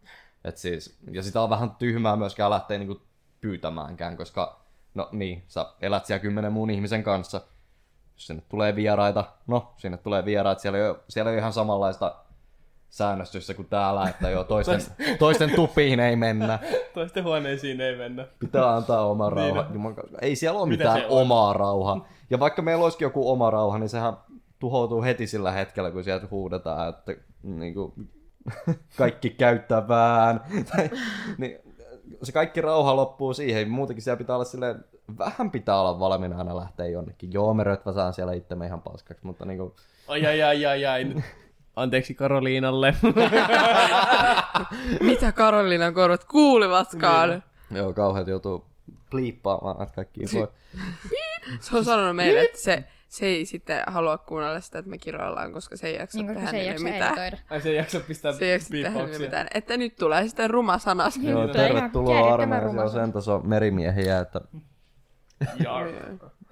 [0.44, 3.00] Et siis, ja sitä on vähän tyhmää myöskään lähteä niinku
[3.40, 4.60] pyytämäänkään, koska
[4.94, 7.40] no niin, sä elät siellä kymmenen muun ihmisen kanssa.
[8.14, 11.52] Jos sinne tulee vieraita, no sinne tulee vieraita, siellä ei ole, siellä ei ole ihan
[11.52, 12.14] samanlaista
[12.92, 14.80] säännöstyssä kuin täällä, että joo, toisten,
[15.18, 16.58] toisten tupiin ei mennä.
[16.94, 18.26] Toisten huoneisiin ei mennä.
[18.38, 19.36] Pitää antaa oma Niin.
[19.56, 19.92] rauha.
[19.94, 20.18] Kautta.
[20.22, 21.22] Ei siellä ole Mitä mitään se on?
[21.22, 22.08] omaa rauhaa.
[22.30, 24.16] Ja vaikka meillä olisikin joku oma rauha, niin sehän
[24.58, 27.92] tuhoutuu heti sillä hetkellä, kun sieltä huudetaan, että niin kuin,
[28.98, 30.40] kaikki käyttävään.
[30.76, 30.90] Tai,
[31.38, 31.58] niin,
[32.22, 33.70] se kaikki rauha loppuu siihen.
[33.70, 34.84] Muutenkin siellä pitää olla silleen,
[35.18, 37.32] vähän pitää olla valmiina aina lähteä jonnekin.
[37.32, 39.72] Joo, me rötväsään siellä itsemme ihan paskaksi, mutta niin kuin,
[40.08, 41.06] Ai ai ai ai ai.
[41.76, 42.94] Anteeksi Karoliinalle.
[45.00, 47.30] Mitä Karoliinan korvat kuulivatkaan?
[47.30, 47.42] Niin.
[47.78, 48.64] joo, kauheat joutuu
[49.10, 50.48] pliippaamaan että kaikki voi.
[51.60, 55.52] Se on sanonut meille, että se, se ei sitten halua kuunnella sitä, että me kiroillaan,
[55.52, 57.18] koska se ei jaksa Niin, tehdä se ei niille jaksa mitään.
[57.18, 57.36] editoida.
[57.50, 59.46] Ai se ei jaksa pistää Se ei jaksa tehdä mitään.
[59.54, 61.04] Että nyt tulee sitten ruma sana.
[61.22, 64.40] Joo, ihan tervetuloa armeijaan, se on sen tason merimiehiä, että
[65.64, 65.86] Jar.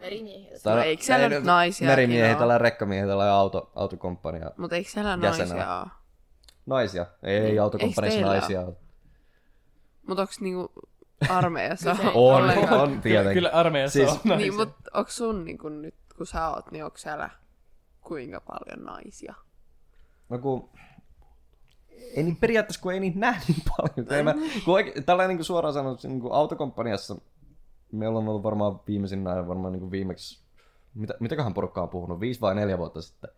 [0.00, 0.50] Merimiehiä.
[0.64, 4.50] No, eikö siellä nyt naisia Merimiehiä, tällä rekkamiehiä, tällä auto, autokomppania.
[4.56, 5.54] Mutta eikö siellä Jäsenenä.
[5.54, 5.90] naisia ole?
[6.66, 7.06] Naisia.
[7.22, 7.62] Ei, Niin.
[7.62, 8.76] autokomppaniassa naisia ole.
[10.06, 10.72] Mutta onko niinku
[11.28, 12.80] armeijassa On, ollenkaan?
[12.80, 13.34] on tietenkin.
[13.34, 14.36] Kyllä armeijassa Siis- on naisia.
[14.36, 17.30] Niin, mutta onko sun niinku nyt, kun sä oot, niin onko siellä
[18.00, 19.34] kuinka paljon naisia?
[20.28, 20.70] No kun...
[22.16, 24.12] Ei niin periaatteessa, kun ei niitä näe niin paljon.
[24.12, 24.34] Ei mä,
[24.64, 27.14] kun oike, tällä niin suoraan sanoen, niin autokomppaniassa
[27.92, 30.42] meillä on ollut varmaan viimeisin näin, varmaan niin kuin viimeksi,
[30.94, 33.30] mitä, mitäköhän porukka on puhunut, viisi vai neljä vuotta sitten.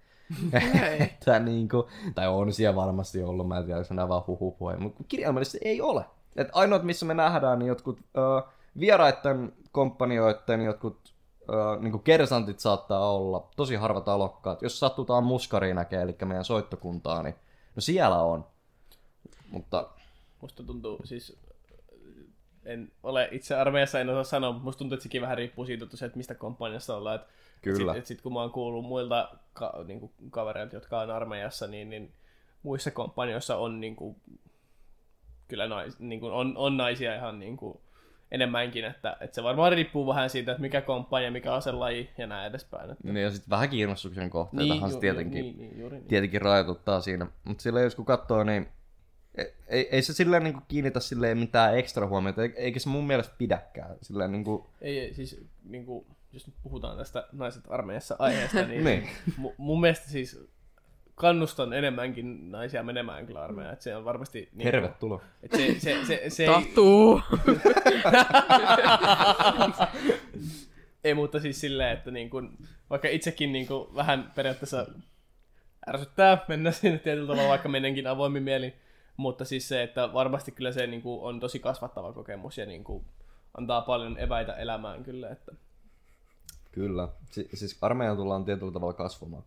[1.01, 4.27] että niin kuin, tai on siellä varmasti ollut, mä en tiedä, onko se nämä vaan
[4.27, 6.05] huhupuhe, mutta kirjaimellisesti ei ole.
[6.37, 8.43] Et ainoat, missä me nähdään, niin jotkut ö,
[8.81, 11.15] vieraiden kompanioiden jotkut
[11.49, 14.63] ö, niin kuin kersantit saattaa olla, tosi harvat alokkaat.
[14.63, 17.35] Jos sattutaan muskariin näkee, eli meidän soittokuntaa, niin
[17.77, 18.45] no siellä on.
[19.51, 19.89] Mutta
[20.43, 21.37] Musta tuntuu siis,
[22.65, 25.85] en ole itse armeijassa, en osaa sanoa, mutta musta tuntuu, että sekin vähän riippuu siitä,
[25.85, 27.17] että, se, että mistä kompanjassa ollaan.
[27.17, 27.23] Et,
[27.63, 27.93] Kyllä.
[27.93, 31.67] Sit, et sit kun mä oon kuullut muilta ka, niin kuin kavereilta, jotka on armeijassa,
[31.67, 32.13] niin, niin
[32.63, 34.17] muissa kompanjoissa on niin kuin,
[35.49, 37.79] kyllä nais, niin kuin, on, on naisia ihan niin kuin,
[38.31, 42.47] enemmänkin, että, että se varmaan riippuu vähän siitä, että mikä komppania, mikä aselaji ja näin
[42.51, 42.91] edespäin.
[42.91, 46.09] Että, niin, ja sitten vähän kiinnostuksen kohteitahan se ju- tietenkin, Niin, niin, juuri niin.
[46.09, 47.27] tietenkin rajoituttaa siinä.
[47.45, 48.69] Mutta silleen, jos kun katsoo, niin
[49.35, 52.89] ei, ei, ei se silleen niin kuin kiinnitä silleen mitään ekstra huomiota, e- eikä se
[52.89, 53.97] mun mielestä pidäkään.
[54.03, 58.63] Silleen niin kuin, Ei, ei, siis niin kuin, jos nyt puhutaan tästä naiset armeijassa aiheesta,
[58.67, 59.09] niin, Niin.
[59.41, 60.41] mu- mun mielestä siis
[61.15, 63.73] kannustan enemmänkin naisia menemään kyllä armeijaan.
[63.73, 64.49] Että se on varmasti...
[64.53, 65.23] Niin tervetuloa.
[65.43, 67.21] Että se, se, se, se ei, Tatuu!
[71.05, 72.57] ei, mutta siis silleen, että niin kuin,
[72.91, 74.87] vaikka itsekin niin kuin, vähän periaatteessa
[75.89, 78.75] ärsyttää mennä sinne tietyllä tavalla, vaikka menenkin avoimin mieli,
[79.17, 82.85] mutta siis se, että varmasti kyllä se niin kuin, on tosi kasvattava kokemus ja niin
[82.85, 83.05] kuin,
[83.59, 85.53] antaa paljon eväitä elämään kyllä, että
[86.73, 87.09] Kyllä.
[87.31, 89.45] Si- siis armeijan tullaan tietyllä tavalla kasvamaan.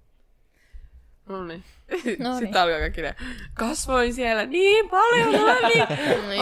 [1.30, 1.64] No niin.
[2.04, 2.28] Sitten
[2.62, 3.16] alkaa kaikki ne.
[3.54, 5.88] Kasvoin siellä niin paljon, olen niin,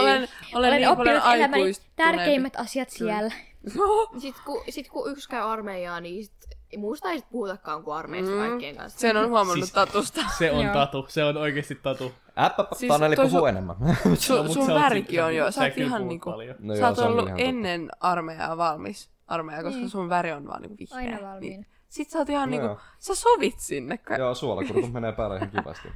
[0.00, 3.34] olen, Olen niin paljon oppinut elämäni tärkeimmät asiat siellä.
[3.74, 7.94] No, Sitten kun, sit kun yksi käy armeijaa, niin sit, muusta ei sit puhutakaan kuin
[7.96, 8.38] armeijasta Mm.
[8.40, 8.98] kaikkien kanssa.
[8.98, 10.20] sen on huomannut Siis- tatusta.
[10.38, 12.12] se on tatu, se on oikeasti tatu.
[12.38, 13.76] Äppä, Siis Taneli puhuu sun- enemmän.
[14.18, 15.50] Su, mut sun värikin on jo.
[15.50, 16.30] Sä oot ihan niinku...
[16.58, 19.90] No sä oot se on ollut ennen armeijaa valmis armeijaa, koska Niin.
[19.90, 20.98] sun väri on vaan niinku vihreä.
[21.16, 21.56] Aina valmiina.
[21.56, 21.66] Niin.
[21.88, 22.66] Sit sä oot ihan No niinku...
[22.66, 22.78] joo.
[22.98, 23.98] Sä sovit sinne.
[23.98, 25.88] Ka- joo, suolakurkut menee päälle ihan kivasti.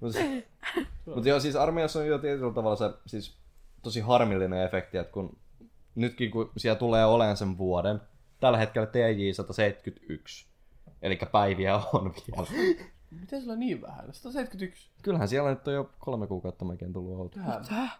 [0.00, 0.18] Mutta
[1.14, 3.36] mut joo, siis armeijassa on jo tietyllä tavalla se siis
[3.82, 5.36] tosi harmillinen efekti, että kun
[5.94, 8.00] nytkin kun siellä tulee olemaan sen vuoden,
[8.40, 10.46] tällä hetkellä TJ 171,
[11.02, 12.48] eli päiviä on vielä.
[13.10, 14.04] Miten sulla on niin vähän?
[14.12, 14.90] 171.
[15.02, 17.38] Kyllähän siellä nyt on jo kolme kuukautta melkein tullut oltu.
[17.68, 17.98] Täh?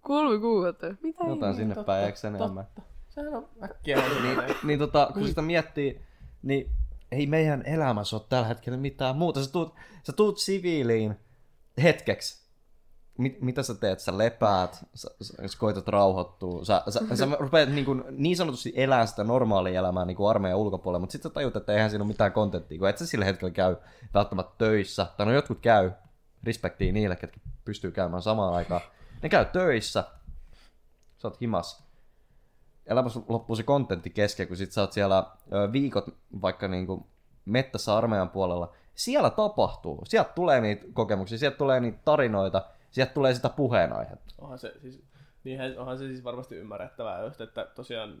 [0.00, 0.86] Kolme kuukautta.
[1.02, 2.66] Mitä Jotain sinne totta, päin, eikö enemmän?
[3.08, 6.02] Sehän on äkkiä niin, Niin tota, kun sitä miettii,
[6.42, 6.70] niin
[7.12, 9.44] ei meidän elämässä ole tällä hetkellä mitään muuta.
[9.44, 11.16] Sä tuut, sä tuut siviiliin
[11.82, 12.37] hetkeksi.
[13.18, 14.00] Mit, mitä sä teet?
[14.00, 18.72] Sä lepäät, sä, sä, sä koetat rauhoittua, sä, sä, sä rupeat niin, kuin, niin sanotusti
[18.76, 22.02] elää sitä normaalia elämää niin kuin armeijan ulkopuolella, mutta sitten sä tajut, että eihän siinä
[22.02, 23.76] ole mitään kontenttia, kun et sä sillä hetkellä käy
[24.14, 25.90] välttämättä töissä, tai no jotkut käy,
[26.44, 28.80] respektiin niille, ketkä pystyy käymään samaan aikaan.
[29.22, 30.04] Ne käy töissä,
[31.18, 31.88] sä oot himas,
[32.86, 36.06] elämässä loppuu se kontentti kesken, kun sit sä oot siellä ö, viikot
[36.42, 37.06] vaikka niinku
[37.44, 38.72] mettässä armeijan puolella.
[38.94, 40.02] Siellä tapahtuu.
[40.04, 44.34] Sieltä tulee niitä kokemuksia, sieltä tulee niitä tarinoita, sieltä tulee sitä puheenaihetta.
[44.38, 45.02] onhan se siis,
[45.44, 48.18] niinhän, onhan se siis varmasti ymmärrettävää just, että tosiaan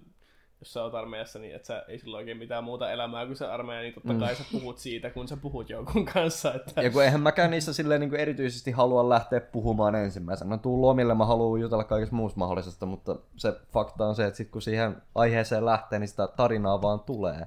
[0.60, 3.46] jos sä oot armeijassa, niin et sä ei sulla oikein mitään muuta elämää kuin se
[3.46, 6.54] armeija, niin totta kai sä puhut siitä, kun sä puhut jonkun kanssa.
[6.54, 6.82] Että...
[6.82, 10.48] Ja kun eihän mäkään niissä silleen niin kuin erityisesti halua lähteä puhumaan ensimmäisenä.
[10.48, 14.36] Mä tuun lomille, mä haluan jutella kaikesta muusta mahdollisesta, mutta se fakta on se, että
[14.36, 17.46] sit kun siihen aiheeseen lähtee, niin sitä tarinaa vaan tulee.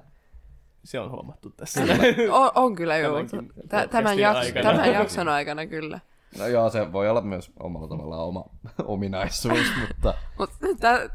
[0.84, 1.80] Se on huomattu tässä.
[2.32, 3.18] On, on kyllä joo.
[3.68, 6.00] Tämän, tämän jakson aikana kyllä.
[6.38, 8.44] No joo, se voi olla myös omalla tavallaan oma
[8.84, 10.56] ominaisuus, mutta Mutta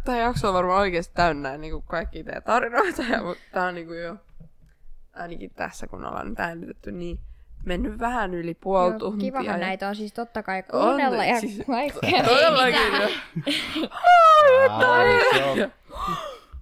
[0.05, 3.01] tämä jakso on varmaan oikeasti täynnä niin kaikki teidän tarinoita.
[3.03, 4.15] Ja, mutta tämä on niin kuin jo,
[5.13, 7.19] ainakin tässä kun ollaan nyt äänitetty, niin
[7.65, 9.25] mennyt vähän yli puoli Joo, tuntia.
[9.25, 12.23] kivahan ja- näitä on siis totta kai kuunnella On, ja siis- kaikkea.
[12.29, 13.07] Todellakin jo.
[15.33, 15.71] Se, on,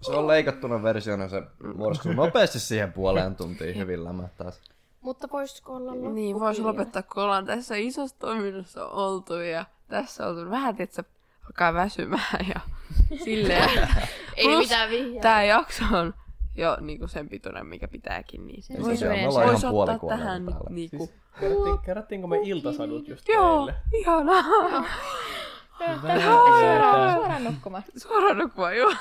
[0.01, 1.43] se on leikattuna versiona, se
[1.75, 4.51] muodostuu nopeasti siihen puoleen tuntiin hyvin lämättää.
[5.05, 6.09] Mutta voisiko olla loppu?
[6.09, 11.03] Niin, voisi lopettaa, kun ollaan tässä isossa toiminnassa oltu ja tässä oltu vähän, että
[11.45, 12.59] alkaa väsymään ja
[13.23, 13.69] silleen.
[14.37, 15.21] Ei Plus, mitään vihjaa.
[15.21, 16.13] Tämä jakso on
[16.55, 18.47] jo niinku sen pituinen, mikä pitääkin.
[18.47, 21.05] Niin Se Siis on joo, me se ollaan Voisi ihan ottaa tähän niinku...
[21.05, 23.81] Siis kerrottiin, kerrottiinko me iltasadut just Joo, teille?
[23.93, 24.43] ihanaa.
[26.23, 27.83] Suoraan, suoraan nukkumaan.
[27.97, 28.93] Suoraan nukkua, joo.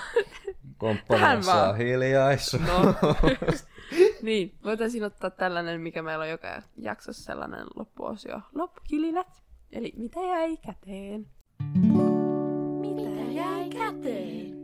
[1.47, 1.69] Vaan.
[1.71, 2.63] on hiljaisuus.
[2.63, 2.95] No.
[4.25, 8.41] niin, voitaisiin ottaa tällainen, mikä meillä on joka jaksossa sellainen loppuosio.
[8.55, 9.27] Loppukilinät.
[9.73, 11.27] Eli mitä jäi käteen?
[12.81, 14.55] Mitä jäi käteen?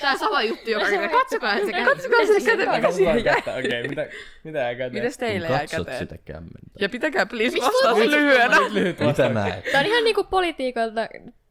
[0.00, 1.08] Tää sama juttu joka kerta.
[1.08, 1.84] Katsokaa se käteen.
[1.84, 3.38] Katsokaa se käteen, mikä siihen jäi.
[3.38, 4.06] Okei, okay, mitä,
[4.44, 4.92] mitä jää käteen?
[4.92, 5.98] Mitäs teille jäi Katsot käteen?
[5.98, 6.58] sitä kämmentä.
[6.80, 8.56] Ja pitäkää please vastaus lyhyenä.
[9.06, 9.64] Mitä näet?
[9.64, 11.43] Tämä on ihan niinku politiikolta, pol-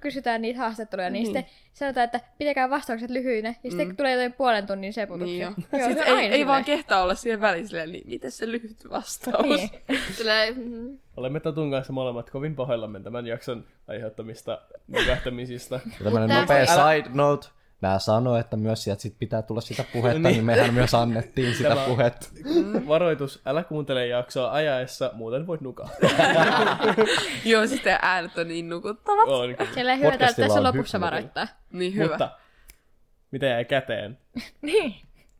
[0.00, 4.66] kysytään niitä haastatteluja, niin, sitten sanotaan, että pitäkää vastaukset lyhyinä, ja sitten tulee jotain puolen
[4.66, 5.50] tunnin seputuksia.
[5.50, 5.78] Niin jo.
[5.78, 8.30] Joo, Sitten se on ei, aina ei vaan kehtaa olla siihen väliin silleen, niin miten
[8.30, 9.46] se lyhyt vastaus?
[9.46, 9.70] Niin.
[10.16, 14.58] Silleen, mm, Olemme Tatun kanssa molemmat kovin pahoillamme tämän jakson aiheuttamista
[16.04, 17.48] tämmönen Tää nopea side note.
[17.80, 21.68] Nää sanoo, että myös sieltä sit pitää tulla sitä puhetta, niin mehän myös annettiin sitä
[21.68, 22.26] Tämä- puhetta.
[22.88, 26.10] Varoitus, älä kuuntele jaksoa ajaessa, muuten voit nukahtaa.
[27.44, 29.28] Joo, sitten äänet on niin nukuttavat.
[29.28, 29.70] On kyllä.
[29.74, 31.00] Siellä ei hyvä tässä on lopussa hypnoti.
[31.00, 31.46] varoittaa.
[31.72, 32.08] Niin hyvä.
[32.08, 32.30] Mutta,
[33.30, 34.18] mitä jäi käteen?
[34.62, 34.94] Niin.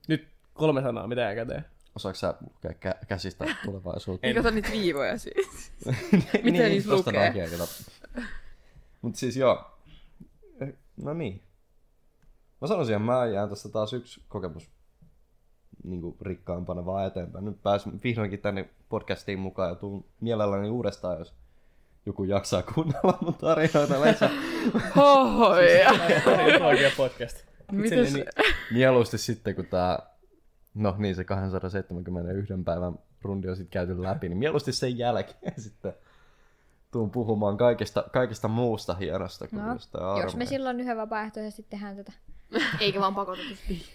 [0.09, 1.65] Nyt kolme sanaa, mitä jäi käteen?
[1.97, 4.27] Osaatko sä lukea kä- käsistä tulevaisuutta?
[4.27, 5.73] Niin kato niitä viivoja siis.
[6.43, 7.25] Mitä niissä tosta lukee?
[7.29, 7.65] näkee, kato.
[9.03, 9.71] Mut siis joo.
[10.97, 11.43] No niin.
[12.61, 14.71] Mä sanoisin, että mä jään tästä taas yksi kokemus
[15.85, 17.45] niin kuin rikkaampana vaan eteenpäin.
[17.45, 21.35] Nyt pääsin vihdoinkin tänne podcastiin mukaan ja tuun mielelläni uudestaan, jos
[22.07, 24.31] joku jaksaa kuunnella mun tarinoita lisää.
[24.97, 25.91] Hohoja.
[26.25, 27.37] Tämä on oikea podcast.
[27.73, 27.99] Mitäs?
[28.09, 29.99] Itselleni- Mieluusti sitten, kun tää,
[30.75, 35.93] no niin se 271 päivän rundi on sitten käyty läpi, niin mieluusti sen jälkeen sitten
[36.91, 42.13] tuun puhumaan kaikesta, kaikesta muusta hienosta kuin No, Jos me silloin yhden vapaaehtoisesti tehdään tätä.
[42.81, 43.87] eikä vaan pakotetusti.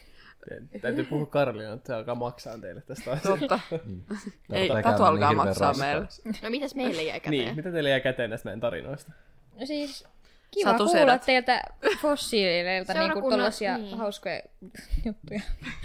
[0.81, 3.37] Täytyy puhua Karlina, että se alkaa maksaa teille tästä asiasta.
[3.39, 3.59] Totta.
[4.53, 6.21] Ei, Tää Tatu alkaa niin maksaa raskaaksi.
[6.43, 7.31] No mitäs meille jäi käteen?
[7.31, 9.11] Niin, mitä teille jää käteen näistä meidän tarinoista?
[9.59, 10.07] No siis,
[10.51, 11.25] kiva Satu kuulla sedät.
[11.25, 11.63] teiltä
[12.01, 13.97] fossiileilta niinku tollasia niin.
[13.97, 14.41] hauskoja
[15.05, 15.41] juttuja.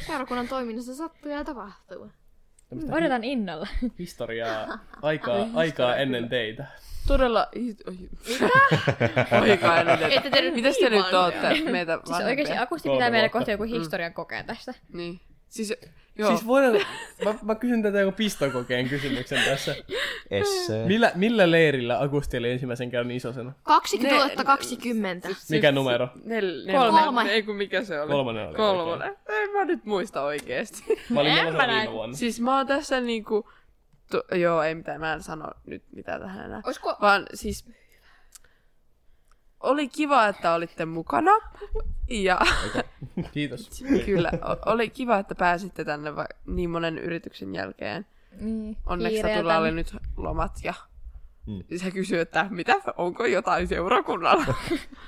[0.07, 2.11] Seurakunnan toiminnassa sattuu ja tapahtuu.
[2.93, 3.67] Odotan innolla.
[3.99, 6.67] historiaa, aikaa, aikaa ennen teitä.
[7.07, 7.49] Todella...
[9.41, 10.13] Oikainen.
[10.13, 12.63] Ette te nyt Mitäs te niin nyt ootte meitä Siis oikeesti vanhempia?
[12.63, 13.39] Akusti Kolme pitää meille vuotta.
[13.39, 14.75] kohta joku historian kokeen tästä.
[14.93, 15.21] Niin.
[15.49, 15.75] Siis,
[16.19, 16.29] joo.
[16.31, 16.75] Siis voidaan,
[17.25, 19.77] mä, mä kysyn tätä joku pistokokeen kysymyksen tässä.
[20.31, 20.87] Essee.
[20.87, 23.53] Millä, millä leirillä Akusti oli ensimmäisen kerran isosena?
[23.63, 25.29] 2020.
[25.51, 26.09] Mikä numero?
[26.25, 27.01] Nel, nel, Kolme.
[27.01, 27.31] Kolme.
[27.31, 28.11] Ei kun mikä se oli?
[28.11, 29.17] Kolmonen oli Kolmonen.
[29.29, 30.85] Ei mä nyt muista oikeesti.
[31.09, 31.91] Mä olin En mä näin.
[31.91, 32.17] vuonna.
[32.17, 33.49] siis mä oon tässä niinku...
[34.11, 36.61] Tu- joo, ei mitään, mä en sano nyt mitään tähän enää.
[36.65, 36.97] Oisko...
[37.01, 37.65] Vaan siis...
[39.61, 41.33] Oli kiva, että olitte mukana.
[42.11, 42.39] Ja
[43.33, 43.85] Kiitos.
[44.05, 44.31] kyllä,
[44.67, 48.07] oli kiva, että pääsitte tänne va- niin monen yrityksen jälkeen.
[48.41, 49.21] Niin, Onneksi.
[49.23, 50.75] Satulla oli nyt lomat ja
[51.47, 51.65] Mm.
[51.79, 54.45] se kysyy, että mitä, onko jotain seurakunnalla.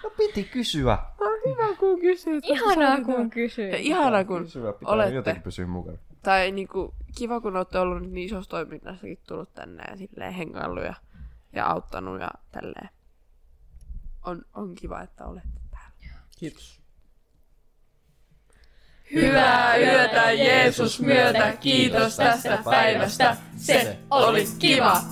[0.03, 0.99] No piti kysyä.
[1.19, 2.45] on hyvä, kun kysyt.
[2.47, 3.69] Ihanaa kun kysyy.
[3.71, 5.15] Ja ihanaa, kun Kysyä pitää olette.
[5.15, 5.99] jotenkin pysyä mukana.
[6.23, 10.95] Tai niinku, kiva, kun olette ollut niin isossa toiminnassakin tullut tänne ja silleen hengaillut ja,
[11.53, 12.89] ja auttanut ja tälleen.
[14.25, 16.19] On, on kiva, että olette täällä.
[16.39, 16.83] Kiitos.
[19.15, 23.37] Hyvää yötä Jeesus myötä, kiitos tästä päivästä.
[23.57, 25.03] Se oli kiva.